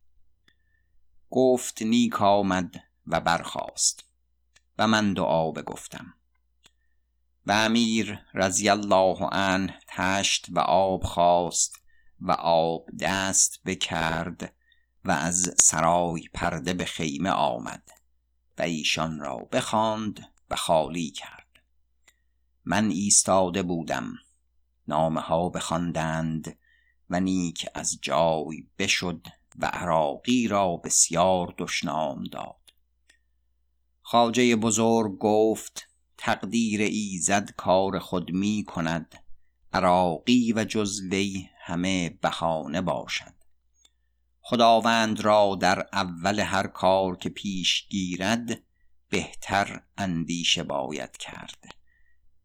گفت 1.29 1.81
نیک 1.81 2.21
آمد 2.21 2.75
و 3.07 3.19
برخاست 3.19 4.03
و 4.77 4.87
من 4.87 5.13
دعا 5.13 5.51
بگفتم. 5.51 6.13
و 7.45 7.51
امیر 7.51 8.19
رضی 8.33 8.69
الله 8.69 9.17
عنه 9.31 9.79
تشت 9.87 10.45
و 10.49 10.59
آب 10.59 11.03
خواست 11.03 11.75
و 12.19 12.31
آب 12.31 12.85
دست 12.99 13.61
بکرد 13.65 14.53
و 15.05 15.11
از 15.11 15.55
سرای 15.59 16.23
پرده 16.33 16.73
به 16.73 16.85
خیمه 16.85 17.29
آمد 17.29 17.89
و 18.57 18.61
ایشان 18.61 19.19
را 19.19 19.37
بخواند 19.37 20.31
و 20.49 20.55
خالی 20.55 21.11
کرد. 21.11 21.47
من 22.65 22.89
ایستاده 22.89 23.63
بودم. 23.63 24.13
نامه 24.87 25.21
ها 25.21 25.49
بخواندند 25.49 26.57
و 27.09 27.19
نیک 27.19 27.65
از 27.75 27.99
جای 28.01 28.67
بشد 28.79 29.27
و 29.59 29.65
عراقی 29.65 30.47
را 30.47 30.77
بسیار 30.77 31.53
دشنام 31.57 32.23
داد. 32.23 32.55
خاجه 34.01 34.55
بزرگ 34.55 35.17
گفت 35.17 35.87
تقدیر 36.17 36.81
ایزد 36.81 37.51
کار 37.57 37.99
خود 37.99 38.31
می 38.31 38.63
کند. 38.67 39.15
عراقی 39.73 40.53
و 40.53 40.63
جزوی 40.63 41.49
همه 41.59 42.09
بهانه 42.09 42.81
باشد. 42.81 43.42
خداوند 44.45 45.21
را 45.21 45.57
در 45.59 45.87
اول 45.93 46.39
هر 46.39 46.67
کار 46.67 47.17
که 47.17 47.29
پیش 47.29 47.87
گیرد 47.87 48.61
بهتر 49.09 49.81
اندیشه 49.97 50.63
باید 50.63 51.17
کرد 51.17 51.75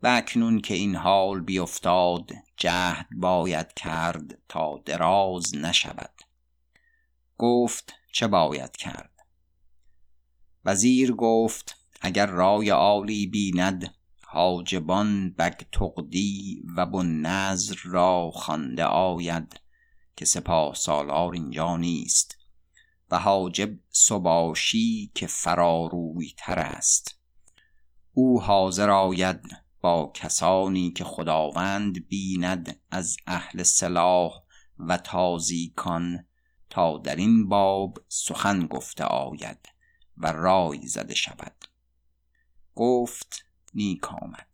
و 0.03 0.07
اکنون 0.07 0.61
که 0.61 0.75
این 0.75 0.97
حال 0.97 1.41
بیفتاد 1.41 2.31
جهد 2.57 3.07
باید 3.17 3.73
کرد 3.73 4.39
تا 4.49 4.83
دراز 4.85 5.55
نشود. 5.55 6.23
گفت 7.39 7.93
چه 8.13 8.27
باید 8.27 8.77
کرد؟ 8.77 9.13
وزیر 10.65 11.13
گفت 11.13 11.77
اگر 12.01 12.27
رای 12.27 12.71
عالی 12.71 13.27
بیند 13.27 13.95
حاجبان 14.25 15.31
بگتغدی 15.31 16.63
و 16.77 16.87
بنظر 16.87 17.77
را 17.85 18.31
خوانده 18.31 18.85
آید. 18.85 19.61
که 20.19 20.25
سپاه 20.25 20.75
سالار 20.75 21.33
اینجا 21.33 21.77
نیست 21.77 22.39
و 23.11 23.19
حاجب 23.19 23.71
سباشی 23.91 25.13
که 25.15 25.27
فراروی 25.27 26.35
تر 26.37 26.59
است. 26.59 27.21
او 28.13 28.43
حاضر 28.43 28.91
آید 28.91 29.41
با 29.81 30.13
کسانی 30.15 30.91
که 30.91 31.05
خداوند 31.05 32.09
بیند 32.09 32.81
از 32.91 33.17
اهل 33.27 33.63
سلاح 33.63 34.33
و 34.79 34.97
تازیکان 34.97 36.27
تا 36.71 36.99
در 36.99 37.17
این 37.17 37.49
باب 37.49 37.99
سخن 38.09 38.67
گفته 38.67 39.05
آید 39.05 39.69
و 40.17 40.33
رای 40.33 40.87
زده 40.87 41.15
شود. 41.15 41.65
گفت 42.75 43.45
نیک 43.75 44.13
آمد. 44.13 44.48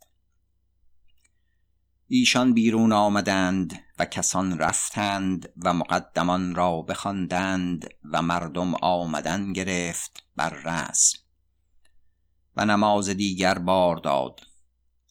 ایشان 2.08 2.54
بیرون 2.54 2.92
آمدند 2.92 3.82
و 3.98 4.04
کسان 4.04 4.58
رفتند 4.58 5.52
و 5.64 5.74
مقدمان 5.74 6.54
را 6.54 6.82
بخواندند 6.82 7.88
و 8.12 8.22
مردم 8.22 8.74
آمدن 8.74 9.52
گرفت 9.52 10.24
بر 10.36 10.50
رسم 10.50 11.18
و 12.56 12.64
نماز 12.64 13.08
دیگر 13.08 13.58
بار 13.58 13.96
داد. 13.96 14.40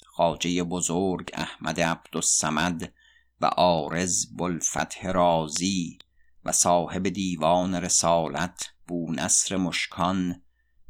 خاجه 0.05 0.63
بزرگ 0.63 1.29
احمد 1.33 1.79
عبدالسمد 1.79 2.93
و 3.41 3.45
آرز 3.45 4.37
بلفتح 4.37 5.11
رازی 5.11 5.97
و 6.45 6.51
صاحب 6.51 7.09
دیوان 7.09 7.75
رسالت 7.75 8.69
بونصر 8.87 9.57
مشکان 9.57 10.42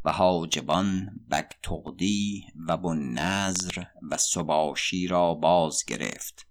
و 0.06 0.12
حاجبان 0.12 1.20
بگتغدی 1.32 2.46
و 2.68 2.78
بنظر 2.78 3.84
و 4.10 4.18
سباشی 4.18 5.08
را 5.08 5.34
باز 5.34 5.86
گرفت 5.86 6.48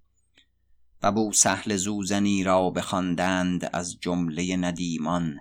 و 1.02 1.12
بو 1.12 1.32
سهل 1.32 1.76
زوزنی 1.76 2.44
را 2.44 2.70
بخواندند 2.70 3.70
از 3.72 4.00
جمله 4.00 4.56
ندیمان 4.56 5.40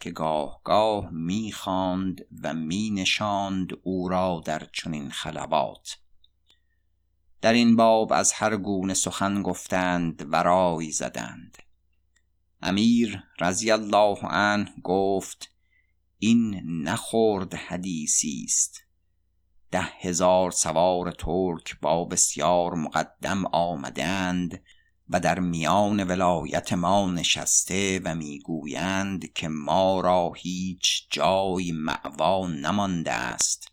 که 0.00 0.10
گاه 0.10 0.60
گاه 0.64 1.10
می‌خواند 1.10 2.20
و 2.42 2.54
مینشاند 2.54 3.68
او 3.82 4.08
را 4.08 4.42
در 4.44 4.68
چنین 4.72 5.10
خلوات. 5.10 5.98
در 7.40 7.52
این 7.52 7.76
باب 7.76 8.12
از 8.12 8.32
هر 8.32 8.56
گونه 8.56 8.94
سخن 8.94 9.42
گفتند 9.42 10.26
و 10.32 10.42
رای 10.42 10.90
زدند. 10.90 11.58
امیر 12.62 13.22
رضی 13.40 13.70
الله 13.70 14.18
عنه 14.22 14.74
گفت 14.84 15.52
این 16.22 16.62
نخورد 16.82 17.54
حدیثی 17.54 18.44
است. 18.44 18.82
ده 19.70 19.88
هزار 20.00 20.50
سوار 20.50 21.12
ترک 21.12 21.80
با 21.80 22.04
بسیار 22.04 22.74
مقدم 22.74 23.46
آمدند 23.46 24.62
و 25.08 25.20
در 25.20 25.38
میان 25.38 26.04
ولایت 26.04 26.72
ما 26.72 27.10
نشسته 27.10 28.00
و 28.04 28.14
می‌گویند 28.14 29.32
که 29.32 29.48
ما 29.48 30.00
را 30.00 30.32
هیچ 30.36 31.06
جای 31.10 31.72
معوا 31.72 32.46
نمانده 32.46 33.12
است. 33.12 33.68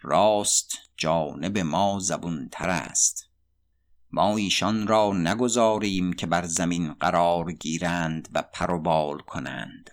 راست 0.00 0.78
جانب 0.96 1.58
ما 1.58 1.98
زبونتر 1.98 2.70
است. 2.70 3.28
ما 4.10 4.36
ایشان 4.36 4.86
را 4.86 5.12
نگذاریم 5.12 6.12
که 6.12 6.26
بر 6.26 6.44
زمین 6.44 6.92
قرار 6.92 7.52
گیرند 7.52 8.28
و 8.32 8.42
پروبال 8.42 9.18
کنند. 9.18 9.90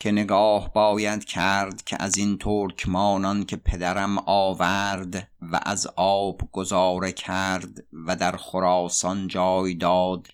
که 0.00 0.12
نگاه 0.12 0.72
باید 0.72 1.24
کرد 1.24 1.84
که 1.84 1.96
از 2.02 2.18
این 2.18 2.38
ترکمانان 2.38 3.44
که 3.44 3.56
پدرم 3.56 4.18
آورد 4.26 5.28
و 5.40 5.60
از 5.62 5.86
آب 5.96 6.40
گذاره 6.52 7.12
کرد 7.12 7.84
و 7.92 8.16
در 8.16 8.36
خراسان 8.36 9.28
جای 9.28 9.74
داد 9.74 10.28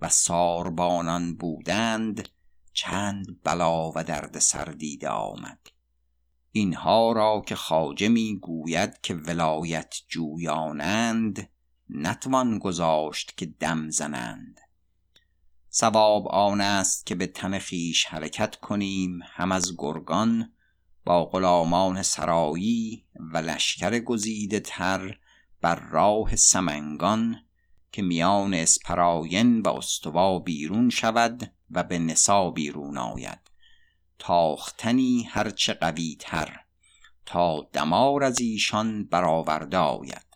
و 0.00 0.08
ساربانان 0.08 1.36
بودند 1.36 2.28
چند 2.72 3.26
بلا 3.44 3.90
و 3.90 4.04
درد 4.04 4.38
سردیده 4.38 5.08
آمد. 5.08 5.58
اینها 6.52 7.12
را 7.12 7.42
که 7.46 7.54
خاجه 7.54 8.08
می 8.08 8.38
گوید 8.38 9.00
که 9.00 9.14
ولایت 9.14 9.94
جویانند 10.08 11.48
نتوان 11.90 12.58
گذاشت 12.58 13.36
که 13.36 13.46
دم 13.46 13.90
زنند. 13.90 14.60
سواب 15.74 16.28
آن 16.28 16.60
است 16.60 17.06
که 17.06 17.14
به 17.14 17.26
تن 17.26 17.58
خیش 17.58 18.04
حرکت 18.04 18.56
کنیم 18.56 19.20
هم 19.24 19.52
از 19.52 19.74
گرگان 19.78 20.52
با 21.04 21.24
غلامان 21.24 22.02
سرایی 22.02 23.04
و 23.32 23.38
لشکر 23.38 23.98
گزیده 23.98 24.60
تر 24.60 25.18
بر 25.60 25.74
راه 25.90 26.36
سمنگان 26.36 27.36
که 27.92 28.02
میان 28.02 28.54
اسپراین 28.54 29.60
و 29.60 29.68
استوا 29.68 30.38
بیرون 30.38 30.90
شود 30.90 31.52
و 31.70 31.82
به 31.82 31.98
نسا 31.98 32.50
بیرون 32.50 32.98
آید. 32.98 33.40
تاختنی 34.18 35.22
هرچه 35.30 35.74
قوی 35.74 36.16
تر 36.20 36.60
تا 37.26 37.68
دمار 37.72 38.24
از 38.24 38.40
ایشان 38.40 39.04
برآورده 39.04 39.76
آید. 39.78 40.31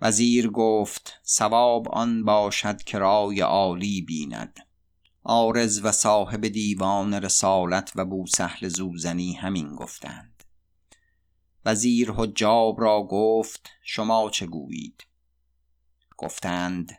وزیر 0.00 0.50
گفت 0.50 1.20
سواب 1.22 1.88
آن 1.88 2.24
باشد 2.24 2.82
که 2.82 2.98
رای 2.98 3.40
عالی 3.40 4.02
بیند. 4.02 4.60
آرز 5.22 5.84
و 5.84 5.92
صاحب 5.92 6.48
دیوان 6.48 7.14
رسالت 7.14 7.92
و 7.96 8.04
بوسهل 8.04 8.68
زوزنی 8.68 9.32
همین 9.32 9.74
گفتند. 9.74 10.44
وزیر 11.64 12.12
حجاب 12.12 12.80
را 12.80 13.02
گفت 13.10 13.70
شما 13.82 14.30
چه 14.30 14.46
گویید؟ 14.46 15.06
گفتند 16.16 16.92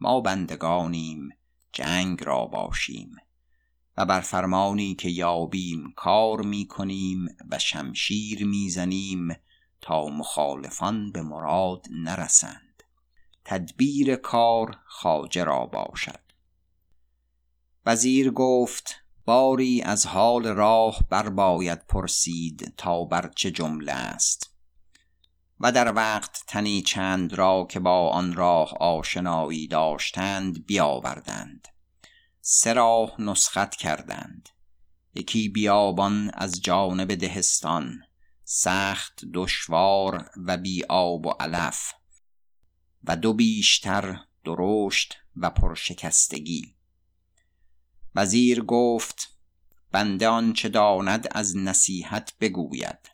ما 0.00 0.20
بندگانیم 0.20 1.28
جنگ 1.72 2.24
را 2.24 2.46
باشیم 2.46 3.16
و 3.96 4.06
بر 4.06 4.20
فرمانی 4.20 4.94
که 4.94 5.08
یابیم 5.08 5.92
کار 5.96 6.42
می 6.42 6.66
کنیم 6.66 7.26
و 7.50 7.58
شمشیر 7.58 8.46
می‌زنیم 8.46 9.28
تا 9.86 10.06
مخالفان 10.06 11.12
به 11.12 11.22
مراد 11.22 11.86
نرسند. 11.90 12.82
تدبیر 13.44 14.16
کار 14.16 14.76
خاجه 14.86 15.44
را 15.44 15.66
باشد. 15.66 16.20
وزیر 17.86 18.30
گفت 18.30 18.94
باری 19.24 19.82
از 19.82 20.06
حال 20.06 20.46
راه 20.46 20.98
بر 21.10 21.28
باید 21.28 21.86
پرسید 21.86 22.74
تا 22.76 23.04
بر 23.04 23.30
چه 23.36 23.50
جمله 23.50 23.92
است. 23.92 24.54
و 25.60 25.72
در 25.72 25.92
وقت 25.92 26.44
تنی 26.46 26.82
چند 26.82 27.34
را 27.34 27.66
که 27.70 27.80
با 27.80 28.10
آن 28.10 28.34
راه 28.34 28.74
آشنایی 28.80 29.68
داشتند 29.68 30.66
بیاوردند. 30.66 31.68
سه 32.40 32.72
راه 32.72 33.20
نسخت 33.20 33.74
کردند. 33.74 34.48
یکی 35.14 35.48
بیابان 35.48 36.30
از 36.34 36.62
جانب 36.62 37.14
دهستان. 37.14 38.05
سخت 38.48 39.24
دشوار 39.34 40.30
و 40.36 40.56
بی 40.56 40.84
آب 40.84 41.26
و 41.26 41.30
علف 41.30 41.92
و 43.04 43.16
دو 43.16 43.32
بیشتر 43.32 44.20
درشت 44.44 45.16
و 45.36 45.50
پرشکستگی. 45.50 46.74
وزیر 48.14 48.62
گفت 48.62 49.38
بنده 49.92 50.28
آنچه 50.28 50.68
داند 50.68 51.28
از 51.30 51.56
نصیحت 51.56 52.32
بگوید. 52.40 53.10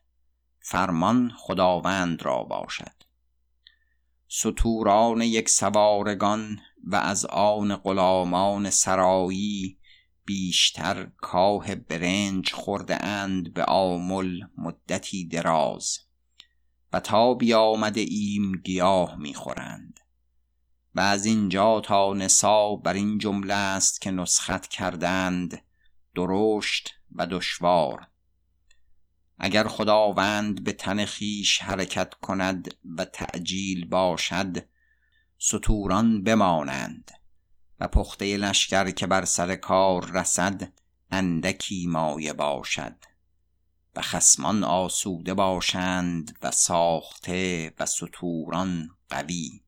فرمان 0.60 1.32
خداوند 1.36 2.22
را 2.22 2.42
باشد. 2.42 3.02
ستوران 4.28 5.22
یک 5.22 5.48
سوارگان 5.48 6.60
و 6.84 6.96
از 6.96 7.24
آن 7.24 7.76
غلامان 7.76 8.70
سرایی 8.70 9.78
بیشتر 10.24 11.10
کاه 11.16 11.74
برنج 11.74 12.52
خورده 12.52 13.04
اند 13.04 13.54
به 13.54 13.64
آمل 13.64 14.40
مدتی 14.58 15.28
دراز 15.28 15.98
و 16.92 17.00
تا 17.00 17.34
بیامده 17.34 18.00
ایم 18.00 18.52
گیاه 18.52 19.16
می‌خورند 19.16 20.00
و 20.94 21.00
از 21.00 21.26
اینجا 21.26 21.80
تا 21.80 22.14
نسا 22.14 22.76
بر 22.76 22.94
این 22.94 23.18
جمله 23.18 23.54
است 23.54 24.00
که 24.00 24.10
نسخت 24.10 24.66
کردند 24.66 25.62
درشت 26.14 26.94
و 27.12 27.26
دشوار. 27.26 28.06
اگر 29.38 29.68
خداوند 29.68 30.64
به 30.64 30.72
تن 30.72 31.04
خیش 31.04 31.58
حرکت 31.58 32.14
کند 32.14 32.74
و 32.96 33.04
تعجیل 33.04 33.88
باشد 33.88 34.68
ستوران 35.38 36.22
بمانند. 36.22 37.10
و 37.82 37.88
پخته 37.88 38.36
لشکر 38.36 38.90
که 38.90 39.06
بر 39.06 39.24
سر 39.24 39.56
کار 39.56 40.10
رسد 40.10 40.72
اندکی 41.10 41.86
مایه 41.86 42.32
باشد. 42.32 42.96
و 43.94 44.02
خسمان 44.02 44.64
آسوده 44.64 45.34
باشند 45.34 46.38
و 46.42 46.50
ساخته 46.50 47.72
و 47.78 47.86
ستوران 47.86 48.88
قوی. 49.08 49.62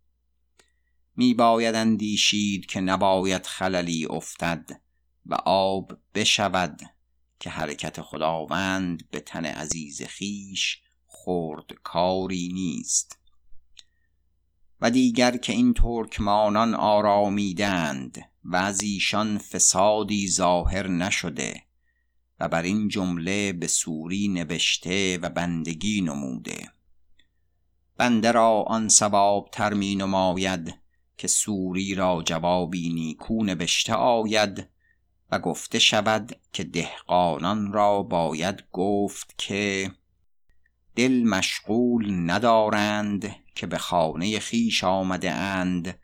می 1.17 1.35
باید 1.35 1.75
اندیشید 1.75 2.67
که 2.67 2.81
نباید 2.81 3.47
خللی 3.47 4.07
افتد 4.11 4.81
و 5.27 5.35
آب 5.45 5.93
بشود 6.15 6.81
که 7.41 7.51
حرکت 7.51 8.03
خداوند 8.03 9.11
به 9.11 9.21
تن 9.21 9.45
عزیز 9.45 10.03
خیش 10.03 10.81
خورد 11.07 11.73
کاری 11.83 12.51
نیست. 12.53 13.19
و 14.85 14.91
دیگر 14.91 15.37
که 15.37 15.53
این 15.53 15.75
ترکمانان 15.75 16.75
آرامیدند 16.75 18.19
و 18.45 18.57
از 18.57 18.83
ایشان 18.83 19.39
فسادی 19.39 20.29
ظاهر 20.29 20.89
نشده 20.89 21.63
و 22.41 22.49
بر 22.49 22.63
این 22.63 22.89
جمله 22.89 23.53
به 23.53 23.67
سوری 23.67 24.29
نوشته 24.29 25.19
و 25.23 25.29
بندگی 25.29 26.01
نموده. 26.01 26.69
بنده 27.97 28.33
را 28.33 28.63
آن 28.63 28.89
سباب 28.89 29.49
ترمین 29.53 30.03
نماید 30.03 30.75
که 31.19 31.29
سوری 31.29 31.95
را 31.95 32.23
جوابی 32.25 32.93
نیکو 32.93 33.45
نوشته 33.45 33.95
آید 33.95 34.69
و 35.31 35.39
گفته 35.39 35.79
شود 35.79 36.37
که 36.53 36.65
دهقانان 36.65 37.73
را 37.73 38.03
باید 38.03 38.65
گفت 38.73 39.35
که 39.39 39.91
دل 40.97 41.23
مشغول 41.23 42.31
ندارند 42.31 43.37
که 43.55 43.67
به 43.67 43.79
خانه 43.79 44.39
خیش 44.39 44.85
آمده 44.85 45.33
اند 45.33 45.99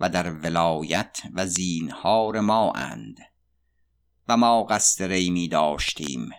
و 0.00 0.08
در 0.08 0.32
ولایت 0.32 1.22
و 1.34 1.46
زینهار 1.46 2.40
ما 2.40 2.72
اند. 2.72 3.16
و 4.28 4.36
ما 4.36 4.64
قصد 4.64 5.04
ری 5.04 5.30
می 5.30 5.48
داشتیم. 5.48 6.30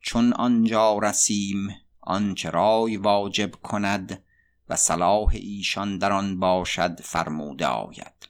چون 0.00 0.32
آنجا 0.32 0.98
رسیم 0.98 1.68
آنچه 2.00 2.50
رای 2.50 2.96
واجب 2.96 3.54
کند 3.54 4.22
و 4.68 4.76
صلاح 4.76 5.28
ایشان 5.32 5.98
در 5.98 6.12
آن 6.12 6.40
باشد 6.40 7.00
فرموده 7.00 7.66
آید. 7.66 8.28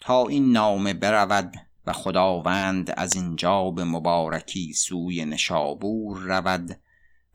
تا 0.00 0.26
این 0.26 0.52
نامه 0.52 0.94
برود 0.94 1.54
و 1.86 1.92
خداوند 1.92 2.90
از 2.90 3.16
اینجا 3.16 3.70
به 3.70 3.84
مبارکی 3.84 4.72
سوی 4.72 5.24
نشابور 5.24 6.18
رود 6.18 6.80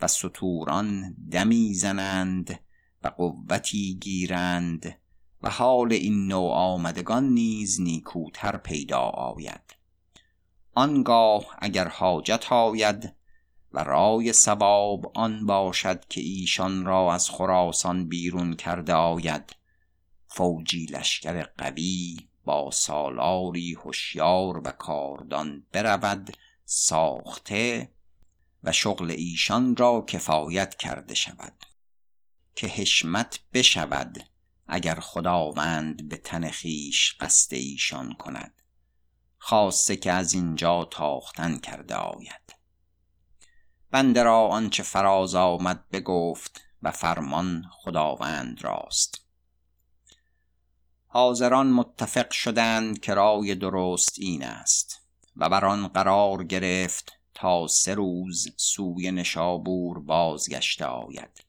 و 0.01 0.07
ستوران 0.07 1.15
دمی 1.31 1.73
زنند 1.73 2.59
و 3.03 3.07
قوتی 3.07 3.97
گیرند 4.01 4.97
و 5.41 5.49
حال 5.49 5.93
این 5.93 6.27
نوع 6.27 6.51
آمدگان 6.51 7.29
نیز 7.29 7.81
نیکوتر 7.81 8.57
پیدا 8.57 8.99
آید. 8.99 9.75
آنگاه 10.73 11.45
اگر 11.59 11.87
حاجت 11.87 12.51
آید 12.51 13.15
و 13.73 13.83
رای 13.83 14.33
سباب 14.33 15.11
آن 15.15 15.45
باشد 15.45 16.05
که 16.07 16.21
ایشان 16.21 16.85
را 16.85 17.13
از 17.13 17.29
خراسان 17.29 18.07
بیرون 18.07 18.55
کرده 18.55 18.93
آید 18.93 19.55
فوجی 20.27 20.85
لشکر 20.85 21.43
قوی 21.43 22.17
با 22.45 22.71
سالاری 22.71 23.73
هوشیار 23.73 24.57
و 24.57 24.71
کاردان 24.71 25.63
برود 25.71 26.37
ساخته 26.65 27.91
و 28.63 28.71
شغل 28.71 29.11
ایشان 29.11 29.75
را 29.75 30.05
کفایت 30.07 30.75
کرده 30.75 31.15
شود 31.15 31.65
که 32.55 32.67
حشمت 32.67 33.39
بشود 33.53 34.23
اگر 34.67 34.99
خداوند 34.99 36.09
به 36.09 36.17
تن 36.17 36.49
خیش 36.49 37.15
قصد 37.19 37.53
ایشان 37.53 38.13
کند 38.13 38.61
خاصه 39.37 39.95
که 39.95 40.11
از 40.11 40.33
اینجا 40.33 40.85
تاختن 40.85 41.57
کرده 41.57 41.95
آید. 41.95 42.55
بنده 43.91 44.23
را 44.23 44.47
آنچه 44.47 44.83
فراز 44.83 45.35
آمد 45.35 45.89
بگفت 45.89 46.61
و 46.81 46.91
فرمان 46.91 47.65
خداوند 47.71 48.63
راست. 48.63 49.25
حاضران 51.07 51.71
متفق 51.71 52.31
شدند 52.31 52.99
که 52.99 53.13
رای 53.13 53.55
درست 53.55 54.19
این 54.19 54.43
است 54.43 55.01
و 55.35 55.49
بر 55.49 55.65
آن 55.65 55.87
قرار 55.87 56.43
گرفت 56.43 57.20
تا 57.41 57.67
سه 57.67 57.93
روز 57.93 58.47
سوی 58.57 59.11
نشابور 59.11 59.99
بازگشته 59.99 60.85
آید. 60.85 61.45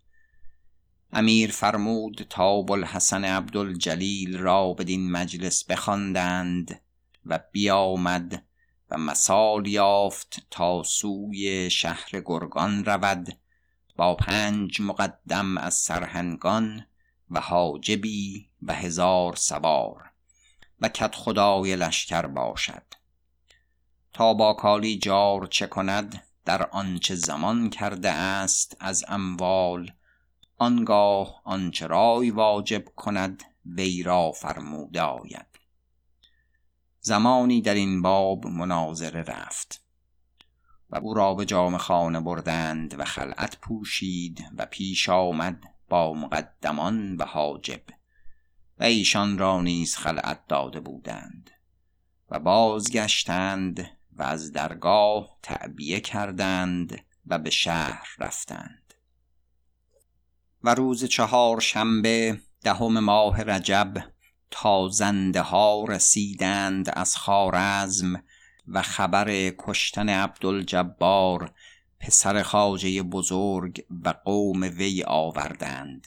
امیر 1.13 1.51
فرمود 1.51 2.27
تا 2.31 2.63
بوالحسن 2.63 3.25
عبدالجلیل 3.25 4.39
را 4.39 4.73
بدین 4.73 5.11
مجلس 5.11 5.65
بخواندند 5.65 6.81
و 7.27 7.41
بیامد 7.53 8.45
و 8.91 8.99
مثال 8.99 9.67
یافت 9.67 10.47
تا 10.51 10.83
سوی 10.83 11.71
شهر 11.71 12.11
گرگان 12.25 12.85
رود 12.85 13.39
با 13.97 14.15
پنج 14.15 14.81
مقدم 14.81 15.59
از 15.59 15.75
سرهنگان 15.75 16.87
و 17.31 17.41
حاجبی 17.41 18.49
و 18.63 18.75
هزار 18.75 19.37
سوار 19.37 20.11
و 20.81 20.89
کت 20.89 21.15
خدای 21.15 21.77
لشکر 21.77 22.27
باشد. 22.27 23.02
تا 24.13 24.35
با 24.35 24.53
کالی 24.53 24.99
جار 24.99 25.47
چه 25.47 25.67
کند 25.67 26.23
در 26.45 26.63
آنچه 26.63 27.15
زمان 27.15 27.71
کرده 27.71 28.11
است 28.11 28.77
از 28.81 29.05
اموال. 29.09 29.93
آنگاه 30.59 31.43
آنچه 31.45 31.87
رای 31.87 32.31
واجب 32.31 32.85
کند 32.97 33.43
وی 33.67 34.03
را 34.03 34.33
فرموده 34.33 35.03
آید. 35.03 35.47
زمانی 37.01 37.63
در 37.63 37.75
این 37.75 38.03
باب 38.03 38.47
مناظره 38.47 39.23
رفت. 39.23 39.85
و 40.91 40.97
او 40.97 41.15
را 41.15 41.35
به 41.35 41.45
جام 41.45 41.77
خانه 41.77 42.21
بردند 42.21 43.01
و 43.01 43.05
خلعت 43.05 43.59
پوشید 43.59 44.45
و 44.59 44.67
پیش 44.67 45.09
آمد 45.09 45.63
با 45.89 46.13
مقدمان 46.13 47.17
و 47.17 47.25
حاجب. 47.25 47.83
و 48.79 48.85
ایشان 48.85 49.39
را 49.39 49.61
نیز 49.61 49.97
خلعت 49.97 50.47
داده 50.49 50.81
بودند. 50.81 51.51
و 52.31 52.39
بازگشتند 52.39 53.89
و 54.17 54.23
از 54.23 54.53
درگاه 54.53 55.39
تعبیه 55.43 56.01
کردند 56.01 57.05
و 57.27 57.39
به 57.39 57.51
شهر 57.51 58.09
رفتند. 58.19 58.95
و 60.65 60.75
روز 60.75 61.05
چهار 61.05 61.61
شنبه 61.61 62.41
دهم 62.63 62.99
ماه 62.99 63.43
رجب 63.43 64.05
تا 64.51 64.89
زنده 64.89 65.41
ها 65.41 65.85
رسیدند 65.89 66.91
از 66.93 67.17
خارزم 67.17 68.23
و 68.69 68.83
خبر 68.83 69.53
کشتن 69.59 70.09
عبدالجبار 70.09 71.55
پسر 72.01 72.43
خاجه 72.43 73.03
بزرگ 73.03 73.85
و 74.05 74.15
قوم 74.25 74.63
وی 74.63 75.05
آوردند 75.07 76.07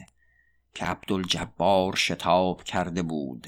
که 0.74 0.86
عبدالجبار 0.86 1.96
شتاب 1.96 2.64
کرده 2.64 3.02
بود. 3.02 3.48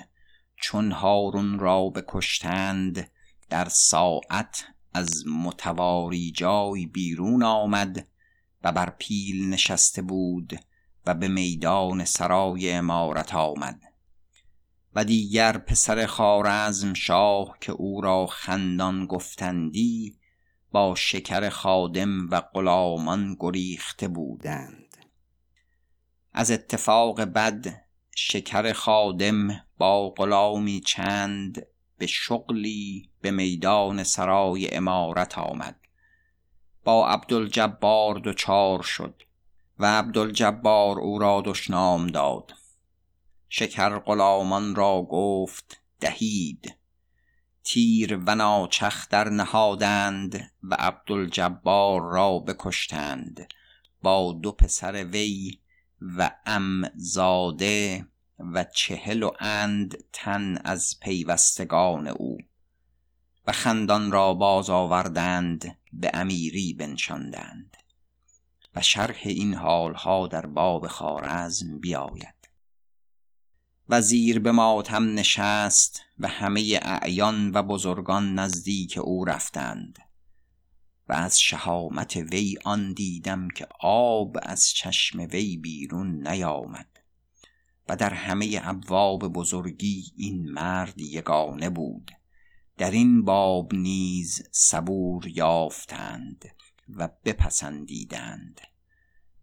چون 0.56 0.92
هارون 0.92 1.60
را 1.60 1.90
بکشتند 1.90 3.12
در 3.50 3.70
ساعت 3.70 4.66
از 4.94 5.24
متواری 5.28 6.32
جای 6.32 6.86
بیرون 6.86 7.44
آمد 7.44 8.08
و 8.64 8.72
بر 8.72 8.90
پیل 8.90 9.50
نشسته 9.50 10.02
بود 10.02 10.60
و 11.06 11.14
به 11.14 11.28
میدان 11.28 12.06
سرای 12.06 12.72
امارت 12.72 13.36
آمد 13.36 13.82
و 14.96 15.04
دیگر 15.04 15.58
پسر 15.58 16.06
خارزم 16.06 16.94
شاه 16.94 17.58
که 17.62 17.72
او 17.72 18.02
را 18.02 18.26
خندان 18.26 19.06
گفتندی 19.06 20.18
با 20.72 20.96
شکر 20.96 21.50
خادم 21.50 22.30
و 22.30 22.42
غلامان 22.42 23.38
گریخته 23.40 24.08
بودند. 24.08 24.98
از 26.34 26.52
اتفاق 26.52 27.22
بد 27.22 27.82
شکر 28.16 28.74
خادم 28.74 29.66
با 29.78 30.10
غلامی 30.10 30.82
چند 30.82 31.66
به 31.98 32.08
شغلی 32.08 33.10
به 33.22 33.32
میدان 33.32 34.04
سرای 34.04 34.76
امارت 34.76 35.38
آمد. 35.38 35.80
با 36.84 37.08
عبدالجبار 37.08 38.22
دچار 38.24 38.82
شد 38.82 39.24
و 39.80 39.86
عبدالجبار 39.86 41.00
او 41.00 41.20
را 41.20 41.44
دشنام 41.46 42.08
داد. 42.08 42.54
شکر 43.50 44.00
غلامان 44.00 44.76
را 44.76 45.08
گفت 45.10 45.82
دهید. 46.00 46.76
تیر 47.64 48.20
و 48.28 48.36
ناچخ 48.36 49.10
در 49.10 49.30
نهادند 49.30 50.52
و 50.64 50.76
عبدالجبار 50.80 52.02
را 52.02 52.40
بکشتند. 52.40 53.48
با 54.02 54.40
دو 54.42 54.52
پسر 54.52 55.04
وی 55.04 55.60
و 56.02 56.32
ام 56.46 56.90
زاده 56.96 58.08
و 58.40 58.64
چهل 58.64 59.24
و 59.24 59.32
اند 59.40 60.04
تن 60.14 60.58
از 60.64 60.96
پیوستگان 61.02 62.08
او 62.08 62.38
و 63.48 63.52
خندان 63.52 64.12
را 64.12 64.34
باز 64.34 64.70
آوردند 64.70 65.78
به 65.94 66.12
امیری 66.14 66.74
بنشاندند 66.74 67.78
و 68.76 68.82
شرح 68.82 69.18
این 69.26 69.54
حالها 69.54 70.28
در 70.28 70.46
باب 70.46 70.88
خارزم 70.88 71.80
بیاید. 71.80 72.50
وزیر 73.90 74.40
به 74.40 74.52
ماتم 74.52 75.14
نشست 75.14 76.02
و 76.20 76.28
همه 76.28 76.80
اعیان 76.82 77.52
و 77.52 77.64
بزرگان 77.64 78.40
نزدیک 78.40 78.98
او 78.98 79.26
رفتند 79.26 80.00
و 81.10 81.14
از 81.14 81.40
شهامت 81.40 82.16
وی 82.16 82.58
آن 82.66 82.94
دیدم 82.94 83.48
که 83.48 83.68
آب 83.82 84.38
از 84.42 84.70
چشم 84.70 85.20
وی 85.20 85.58
بیرون 85.58 86.28
نیامد. 86.28 86.97
و 87.90 87.96
در 87.96 88.14
همه 88.14 88.62
ابواب 88.64 89.28
بزرگی 89.28 90.04
این 90.18 90.52
مرد 90.52 91.02
یگانه 91.02 91.70
بود. 91.70 92.12
در 92.78 92.92
این 92.92 93.26
باب 93.26 93.74
نیز 93.74 94.50
صبور 94.52 95.28
یافتند 95.28 96.46
و 96.90 97.10
بپسندیدند 97.26 98.62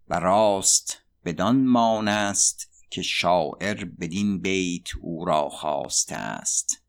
و 0.08 0.20
راست 0.20 1.02
بدان 1.24 1.66
مانست 1.66 2.70
که 2.90 3.02
شاعر 3.02 3.84
بدین 3.84 4.40
بیت 4.40 4.88
او 5.00 5.24
را 5.24 5.48
خواسته 5.48 6.16
است. 6.16 6.82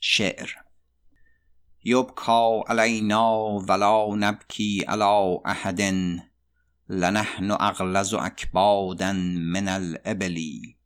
شعر 0.00 0.50
یبکا 1.84 2.64
علینا 2.68 3.58
ولا 3.58 4.14
نبکی 4.14 4.80
علی 4.80 5.38
احد 5.44 5.80
لنحن 6.88 7.50
اغلظ 7.50 8.14
اکبادا 8.14 9.12
من 9.12 9.68
الابلی. 9.68 10.76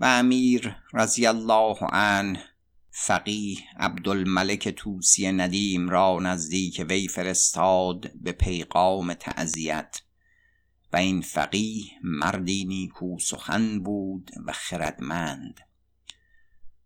و 0.00 0.04
امیر 0.04 0.76
رضی 0.92 1.26
الله 1.26 1.76
عنه 1.80 2.44
فقیه 2.90 3.58
عبدالملک 3.76 4.68
توسی 4.68 5.32
ندیم 5.32 5.88
را 5.88 6.18
نزدیک 6.22 6.86
وی 6.88 7.08
فرستاد 7.08 8.12
به 8.14 8.32
پیغام 8.32 9.14
تعذیت 9.14 10.00
و 10.92 10.96
این 10.96 11.20
فقیه 11.20 11.84
مردی 12.02 12.64
نیکو 12.64 13.18
سخن 13.18 13.82
بود 13.82 14.30
و 14.46 14.52
خردمند. 14.52 15.60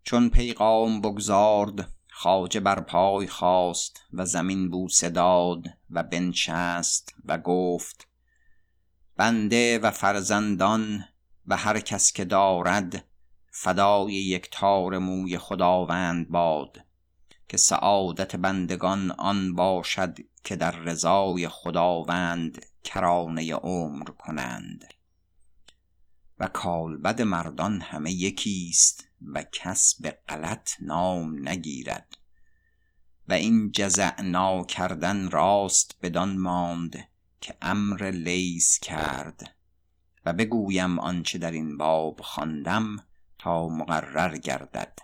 چون 0.03 0.29
پیغام 0.29 1.01
بگذارد 1.01 1.91
خواجه 2.09 2.59
بر 2.59 2.79
پای 2.79 3.27
خواست 3.27 4.01
و 4.13 4.25
زمین 4.25 4.69
بوسه 4.69 5.09
داد 5.09 5.65
و 5.89 6.03
بنشست 6.03 7.15
و 7.25 7.37
گفت 7.37 8.07
بنده 9.17 9.79
و 9.79 9.91
فرزندان 9.91 11.03
و 11.47 11.57
هر 11.57 11.79
کس 11.79 12.11
که 12.11 12.25
دارد 12.25 13.05
فدای 13.51 14.13
یک 14.13 14.49
تار 14.51 14.97
موی 14.97 15.37
خداوند 15.37 16.29
باد 16.29 16.85
که 17.47 17.57
سعادت 17.57 18.35
بندگان 18.35 19.11
آن 19.11 19.55
باشد 19.55 20.17
که 20.43 20.55
در 20.55 20.71
رضای 20.71 21.47
خداوند 21.47 22.65
کرانه 22.83 23.53
عمر 23.53 24.03
کنند. 24.05 24.85
و 26.39 26.47
کالبد 26.47 27.21
مردان 27.21 27.81
همه 27.81 28.11
یکیست 28.11 29.07
و 29.33 29.43
کس 29.51 30.01
به 30.01 30.17
غلط 30.29 30.69
نام 30.81 31.49
نگیرد. 31.49 32.17
و 33.27 33.33
این 33.33 33.71
جزع 33.71 34.63
کردن 34.63 35.29
راست 35.29 35.97
بدان 36.01 36.37
ماند 36.37 37.07
که 37.41 37.57
امر 37.61 38.11
لیس 38.11 38.79
کرد. 38.79 39.55
و 40.25 40.33
بگویم 40.33 40.99
آنچه 40.99 41.37
در 41.37 41.51
این 41.51 41.77
باب 41.77 42.21
خواندم 42.21 43.03
تا 43.39 43.67
مقرر 43.67 44.37
گردد. 44.37 44.99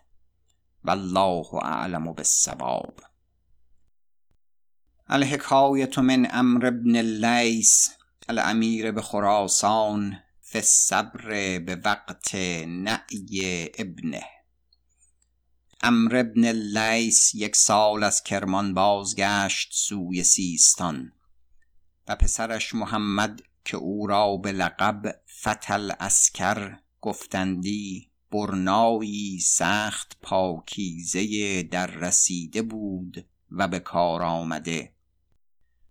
والله 0.84 1.54
اعلم 1.54 2.14
بالصواب. 2.14 3.00
الحکایت 5.08 6.00
من 6.00 6.28
امر 6.32 6.66
ابن 6.66 6.96
اللیس 6.96 7.90
الامیر 8.30 8.92
به 8.92 9.02
خراسان 9.02 10.20
فی 10.42 10.58
الصبر 10.58 11.60
به 11.60 11.82
وقت 11.86 12.36
نعی 12.66 13.70
ابنه. 13.78 14.24
امر 15.82 16.16
ابن 16.16 16.46
اللیس 16.46 17.36
یک 17.36 17.56
سال 17.56 18.04
از 18.04 18.24
کرمان 18.24 18.74
بازگشت 18.74 19.70
سوی 19.74 20.24
سیستان 20.24 21.12
و 22.08 22.16
پسرش 22.16 22.76
محمد 22.76 23.42
که 23.68 23.78
او 23.78 24.08
را 24.08 24.38
به 24.38 24.52
لقب 24.52 25.16
فتل 25.42 25.92
اسکر 26.00 26.78
گفتندی. 27.02 28.12
برنایی 28.32 29.40
سخت 29.40 30.18
پاکیزه 30.22 31.64
در 31.64 31.88
رسیده 31.88 32.62
بود 32.62 33.26
و 33.52 33.68
به 33.68 33.80
کار 33.80 34.24
آمده. 34.24 34.94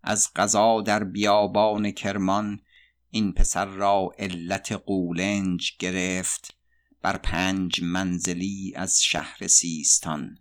از 0.03 0.29
قضا 0.37 0.81
در 0.81 1.05
بیابان 1.05 1.91
کرمان 1.91 2.61
این 3.11 3.33
پسر 3.33 3.65
را 3.65 4.11
علت 4.19 4.73
قولنج 4.73 5.77
گرفت 5.79 6.55
بر 7.03 7.17
پنج 7.17 7.83
منزلی 7.83 8.73
از 8.77 9.03
شهر 9.03 9.47
سیستان 9.47 10.39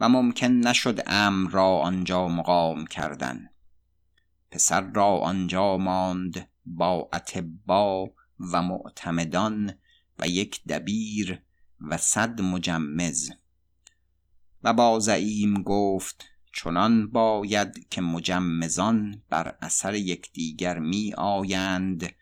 و 0.00 0.08
ممکن 0.08 0.52
نشد 0.52 1.02
امر 1.06 1.50
را 1.50 1.78
آنجا 1.78 2.28
مقام 2.28 2.86
کردن. 2.86 3.48
پسر 4.50 4.80
را 4.80 5.18
آنجا 5.18 5.76
ماند 5.76 6.48
با 6.66 7.08
اتبا 7.12 8.10
و 8.40 8.62
معتمدان 8.62 9.74
و 10.18 10.28
یک 10.28 10.64
دبیر 10.64 11.42
و 11.80 11.96
صد 11.96 12.40
مجمز. 12.40 13.30
و 14.62 14.72
با 14.72 14.98
زعیم 14.98 15.62
گفت 15.62 16.24
چنان 16.52 17.10
باید 17.10 17.88
که 17.88 18.00
مجمزان 18.00 19.22
بر 19.28 19.56
اثر 19.60 19.94
یکدیگر 19.94 20.78
می 20.78 21.14
آیند 21.14 22.12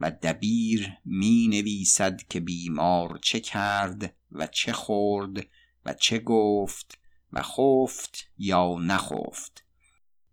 و 0.00 0.10
دبیر 0.10 0.92
می 1.04 1.48
نویسد 1.48 2.22
که 2.22 2.40
بیمار 2.40 3.18
چه 3.22 3.40
کرد 3.40 4.14
و 4.32 4.46
چه 4.46 4.72
خورد 4.72 5.46
و 5.84 5.94
چه 5.94 6.18
گفت 6.18 6.98
و 7.32 7.42
خفت 7.42 8.30
یا 8.38 8.76
نخفت. 8.80 9.67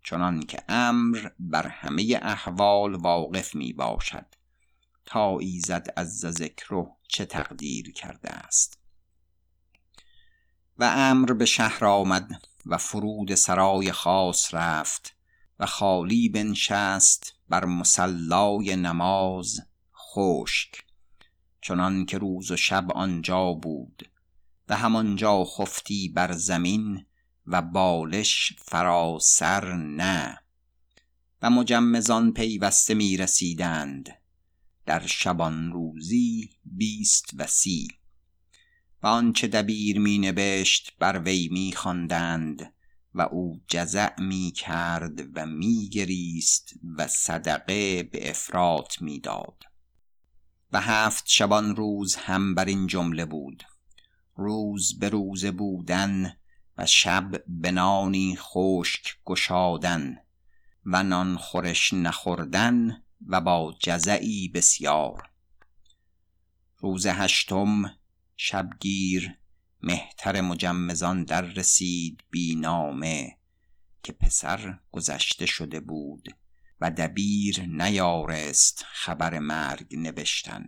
چنان 0.06 0.40
که 0.40 0.62
امر 0.68 1.28
بر 1.38 1.66
همه 1.68 2.18
احوال 2.22 2.94
واقف 2.94 3.54
می 3.54 3.72
باشد. 3.72 4.26
تا 5.06 5.38
ایزد 5.38 5.86
از 5.96 6.20
ذکر 6.20 6.84
چه 7.08 7.24
تقدیر 7.24 7.92
کرده 7.92 8.30
است؟ 8.30 8.78
و 10.78 10.92
امر 10.96 11.32
به 11.32 11.44
شهر 11.44 11.84
آمد 11.84 12.30
و 12.66 12.78
فرود 12.78 13.34
سرای 13.34 13.92
خاص 13.92 14.54
رفت 14.54 15.16
و 15.58 15.66
خالی 15.66 16.28
بنشست 16.28 17.34
بر 17.48 17.64
مسلای 17.64 18.76
نماز 18.76 19.60
خشک. 19.94 20.84
چنان 21.60 22.06
که 22.06 22.18
روز 22.18 22.50
و 22.50 22.56
شب 22.56 22.92
آنجا 22.92 23.52
بود 23.52 24.10
و 24.68 24.76
همانجا 24.76 25.44
خفتی 25.44 26.08
بر 26.08 26.32
زمین 26.32 27.06
و 27.46 27.62
بالش 27.62 28.52
فراسر 28.58 29.72
نه. 29.76 30.38
و 31.42 31.50
مجمزان 31.50 32.32
پیوسته 32.32 32.94
می 32.94 33.16
رسیدند 33.16 34.08
در 34.86 35.06
شبان 35.06 35.72
روزی 35.72 36.50
بیست 36.64 37.30
و 37.38 37.46
سی. 37.46 37.88
و 39.02 39.06
آنچه 39.06 39.46
دبیر 39.46 39.98
می 39.98 40.18
نبشت 40.18 40.92
بر 40.98 41.18
وی 41.18 41.48
می 41.52 41.72
خواندند 41.72 42.72
و 43.14 43.20
او 43.20 43.60
جزع 43.68 44.20
می 44.20 44.52
کرد 44.56 45.20
و 45.34 45.46
می 45.46 45.88
گریست 45.88 46.72
و 46.96 47.06
صدقه 47.06 48.02
به 48.02 48.30
افراط 48.30 49.02
می 49.02 49.20
داد 49.20 49.62
و 50.72 50.80
هفت 50.80 51.24
شبان 51.26 51.76
روز 51.76 52.14
هم 52.14 52.54
بر 52.54 52.64
این 52.64 52.86
جمله 52.86 53.24
بود. 53.24 53.62
روز 54.36 54.98
به 54.98 55.08
روز 55.08 55.44
بودن 55.46 56.36
و 56.78 56.86
شب 56.86 57.42
به 57.46 57.70
نانی 57.70 58.36
خشک 58.38 59.16
گشادن 59.24 60.16
و 60.84 61.02
نان 61.02 61.36
خورش 61.36 61.92
نخوردن 61.92 63.02
و 63.26 63.40
با 63.40 63.74
جزعی 63.80 64.48
بسیار. 64.48 65.30
روز 66.78 67.06
هشتم 67.06 67.98
شبگیر 68.36 69.38
مهتر 69.82 70.40
مجمزان 70.40 71.24
در 71.24 71.40
رسید 71.40 72.22
بی 72.30 72.54
نامه 72.54 73.36
که 74.02 74.12
پسر 74.12 74.78
گذشته 74.92 75.46
شده 75.46 75.80
بود 75.80 76.36
و 76.80 76.90
دبیر 76.90 77.62
نیارست 77.62 78.84
خبر 78.88 79.38
مرگ 79.38 79.96
نوشتن. 79.96 80.66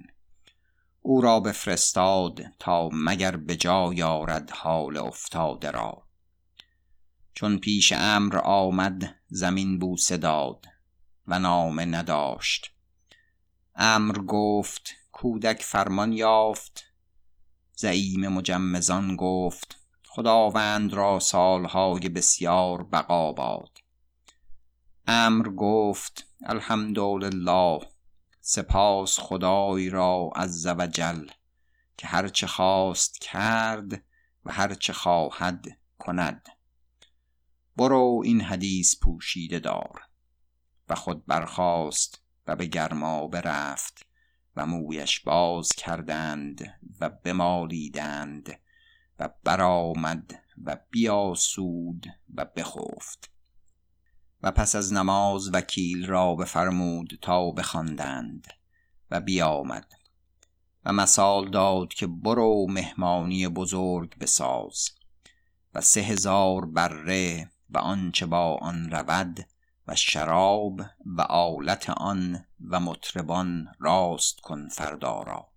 او 1.08 1.20
را 1.20 1.40
بفرستاد 1.40 2.40
تا 2.58 2.88
مگر 2.92 3.36
به 3.36 3.56
جا 3.56 3.90
یارد 3.94 4.50
حال 4.50 4.96
افتاده 4.96 5.70
را. 5.70 6.02
چون 7.34 7.58
پیش 7.58 7.92
امر 7.96 8.38
آمد 8.38 9.14
زمین 9.28 9.78
بوسه 9.78 10.16
داد 10.16 10.66
و 11.26 11.38
نامه 11.38 11.84
نداشت. 11.84 12.72
امر 13.74 14.18
گفت 14.18 14.90
کودک 15.12 15.62
فرمان 15.62 16.12
یافت. 16.12 16.84
زعیم 17.74 18.28
مجمزان 18.28 19.16
گفت 19.16 19.76
خداوند 20.08 20.92
را 20.92 21.18
سالهای 21.18 22.08
بسیار 22.08 22.82
بقا 22.82 23.32
باد. 23.32 23.78
امر 25.06 25.48
گفت 25.48 26.26
الحمدلله. 26.42 27.97
سپاس 28.50 29.18
خدای 29.20 29.90
را 29.90 30.30
عز 30.36 30.66
و 30.66 30.86
جل 30.86 31.26
که 31.96 32.06
هرچه 32.06 32.46
خواست 32.46 33.20
کرد 33.20 34.04
و 34.44 34.52
هرچه 34.52 34.92
خواهد 34.92 35.66
کند. 35.98 36.48
برو 37.76 38.22
این 38.24 38.40
حدیث 38.40 38.96
پوشیده 39.02 39.58
دار. 39.58 40.02
و 40.88 40.94
خود 40.94 41.26
برخاست 41.26 42.22
و 42.46 42.56
به 42.56 42.66
گرما 42.66 43.26
برفت 43.26 44.06
و 44.56 44.66
مویش 44.66 45.20
باز 45.20 45.68
کردند 45.68 46.80
و 47.00 47.10
بمالیدند 47.10 48.60
و 49.18 49.28
برآمد 49.44 50.42
و 50.64 50.76
بیاسود 50.90 52.06
و 52.34 52.44
بخفت. 52.44 53.37
و 54.42 54.50
پس 54.50 54.74
از 54.74 54.92
نماز 54.92 55.54
وکیل 55.54 56.06
را 56.06 56.34
بفرمود 56.34 57.18
تا 57.22 57.50
بخواندند 57.50 58.46
و 59.10 59.20
بیامد 59.20 59.92
و 60.84 60.92
مثال 60.92 61.50
داد 61.50 61.88
که 61.88 62.06
برو 62.06 62.66
مهمانی 62.68 63.48
بزرگ 63.48 64.18
بساز 64.18 64.90
و 65.74 65.80
سه 65.80 66.00
هزار 66.00 66.66
بره 66.66 67.50
و 67.70 67.78
آنچه 67.78 68.26
با 68.26 68.56
آن 68.56 68.90
رود 68.90 69.46
و 69.88 69.94
شراب 69.94 70.80
و 71.06 71.20
آلت 71.22 71.90
آن 71.90 72.44
و 72.70 72.80
مطربان 72.80 73.68
راست 73.78 74.40
کن 74.40 74.68
فردا 74.68 75.22
را. 75.22 75.48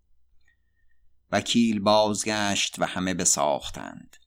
وکیل 1.32 1.80
بازگشت 1.80 2.76
و 2.80 2.86
همه 2.86 3.14
بساختند. 3.14 4.18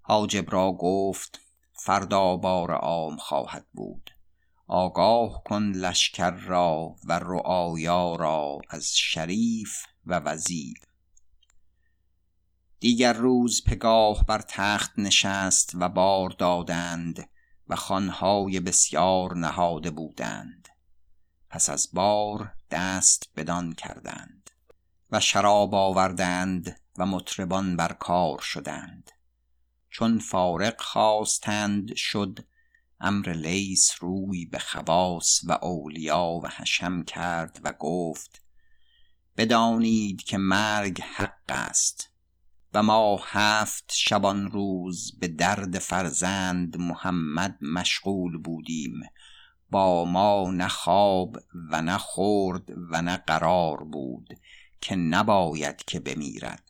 حاجب 0.00 0.52
را 0.52 0.72
گفت 0.72 1.40
فردا 1.82 2.36
بار 2.36 2.72
عام 2.72 3.16
خواهد 3.16 3.66
بود. 3.72 4.10
آگاه 4.66 5.42
کن 5.44 5.62
لشکر 5.62 6.30
را 6.30 6.96
و 7.04 7.12
رعایا 7.12 8.16
را 8.16 8.58
از 8.68 8.96
شریف 8.96 9.84
و 10.06 10.18
وزیر. 10.18 10.78
دیگر 12.80 13.12
روز 13.12 13.64
پگاه 13.64 14.24
بر 14.24 14.42
تخت 14.48 14.92
نشست 14.98 15.70
و 15.74 15.88
بار 15.88 16.30
دادند 16.30 17.28
و 17.68 17.76
خوانهای 17.76 18.60
بسیار 18.60 19.36
نهاده 19.36 19.90
بودند. 19.90 20.68
پس 21.50 21.70
از 21.70 21.88
بار 21.92 22.52
دست 22.70 23.30
بدان 23.36 23.72
کردند 23.72 24.50
و 25.10 25.20
شراب 25.20 25.74
آوردند 25.74 26.80
و 26.98 27.06
مطربان 27.06 27.76
بر 27.76 27.92
کار 27.92 28.38
شدند. 28.38 29.10
چون 29.90 30.18
فارق 30.18 30.80
خواستند 30.80 31.94
شد 31.94 32.38
امر 33.00 33.32
لیس 33.32 33.92
روی 34.00 34.46
به 34.46 34.58
خواص 34.58 35.40
و 35.46 35.52
اولیا 35.52 36.40
و 36.42 36.48
حشم 36.48 37.02
کرد 37.02 37.60
و 37.64 37.72
گفت 37.72 38.42
بدانید 39.36 40.22
که 40.22 40.38
مرگ 40.38 41.00
حق 41.00 41.40
است 41.48 42.10
و 42.74 42.82
ما 42.82 43.20
هفت 43.24 43.92
شبان 43.94 44.50
روز 44.50 45.18
به 45.18 45.28
درد 45.28 45.78
فرزند 45.78 46.76
محمد 46.76 47.58
مشغول 47.62 48.38
بودیم. 48.38 49.00
با 49.70 50.04
ما 50.04 50.50
نه 50.50 50.68
خواب 50.68 51.36
و 51.70 51.82
نه 51.82 51.98
خورد 51.98 52.70
و 52.90 53.02
نه 53.02 53.16
قرار 53.16 53.84
بود 53.84 54.38
که 54.80 54.96
نباید 54.96 55.84
که 55.84 56.00
بمیرد. 56.00 56.69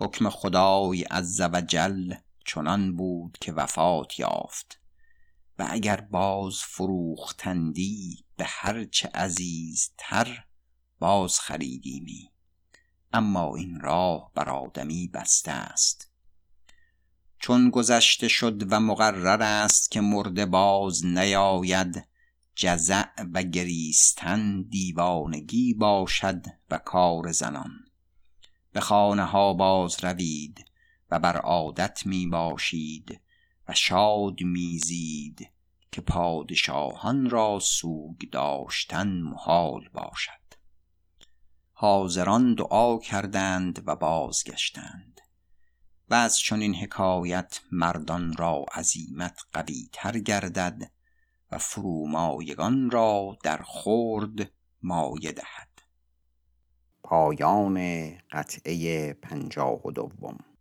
حکم 0.00 0.30
خدای 0.30 1.02
عز 1.02 1.40
و 1.40 1.60
جل 1.60 2.14
چنان 2.44 2.96
بود 2.96 3.38
که 3.40 3.52
وفات 3.52 4.18
یافت 4.18 4.80
و 5.58 5.66
اگر 5.70 6.00
باز 6.00 6.58
فروختندی 6.58 8.24
به 8.36 8.44
هرچه 8.48 9.08
عزیزتر 9.14 10.44
باز 10.98 11.40
خریدیمی. 11.40 12.30
اما 13.12 13.56
این 13.56 13.80
راه 13.80 14.30
بر 14.34 14.50
آدمی 14.50 15.08
بسته 15.08 15.50
است. 15.50 16.10
چون 17.38 17.70
گذشته 17.70 18.28
شد 18.28 18.72
و 18.72 18.80
مقرر 18.80 19.42
است 19.42 19.90
که 19.90 20.00
مرده 20.00 20.46
باز 20.46 21.06
نیاید 21.06 22.08
جزع 22.54 23.22
و 23.34 23.42
گریستن 23.42 24.62
دیوانگی 24.62 25.74
باشد 25.74 26.46
و 26.70 26.78
کار 26.78 27.32
زنان. 27.32 27.87
به 28.72 28.80
خانه 28.80 29.24
ها 29.24 29.52
باز 29.52 30.04
روید 30.04 30.64
و 31.10 31.18
بر 31.18 31.36
عادت 31.36 32.06
می 32.06 32.26
باشید 32.26 33.20
و 33.68 33.74
شاد 33.74 34.40
میزید 34.40 35.50
که 35.92 36.00
پادشاهان 36.00 37.30
را 37.30 37.58
سوگ 37.62 38.30
داشتن 38.32 39.08
محال 39.08 39.88
باشد. 39.88 40.32
حاضران 41.72 42.54
دعا 42.54 42.98
کردند 42.98 43.82
و 43.86 43.96
بازگشتند 43.96 45.20
و 46.10 46.14
از 46.14 46.38
چنین 46.38 46.74
حکایت 46.74 47.60
مردان 47.72 48.36
را 48.36 48.64
عزیمت 48.72 49.40
قوی 49.52 49.88
تر 49.92 50.18
گردد 50.18 50.90
و 51.50 51.58
فرومایگان 51.58 52.90
را 52.90 53.38
در 53.42 53.62
خورد 53.62 54.50
مایه 54.82 55.32
دهد. 55.32 55.67
پایان 57.10 57.78
قطعه 58.32 59.12
پنجاه 59.12 59.86
و 59.86 59.90
دوم. 59.90 60.38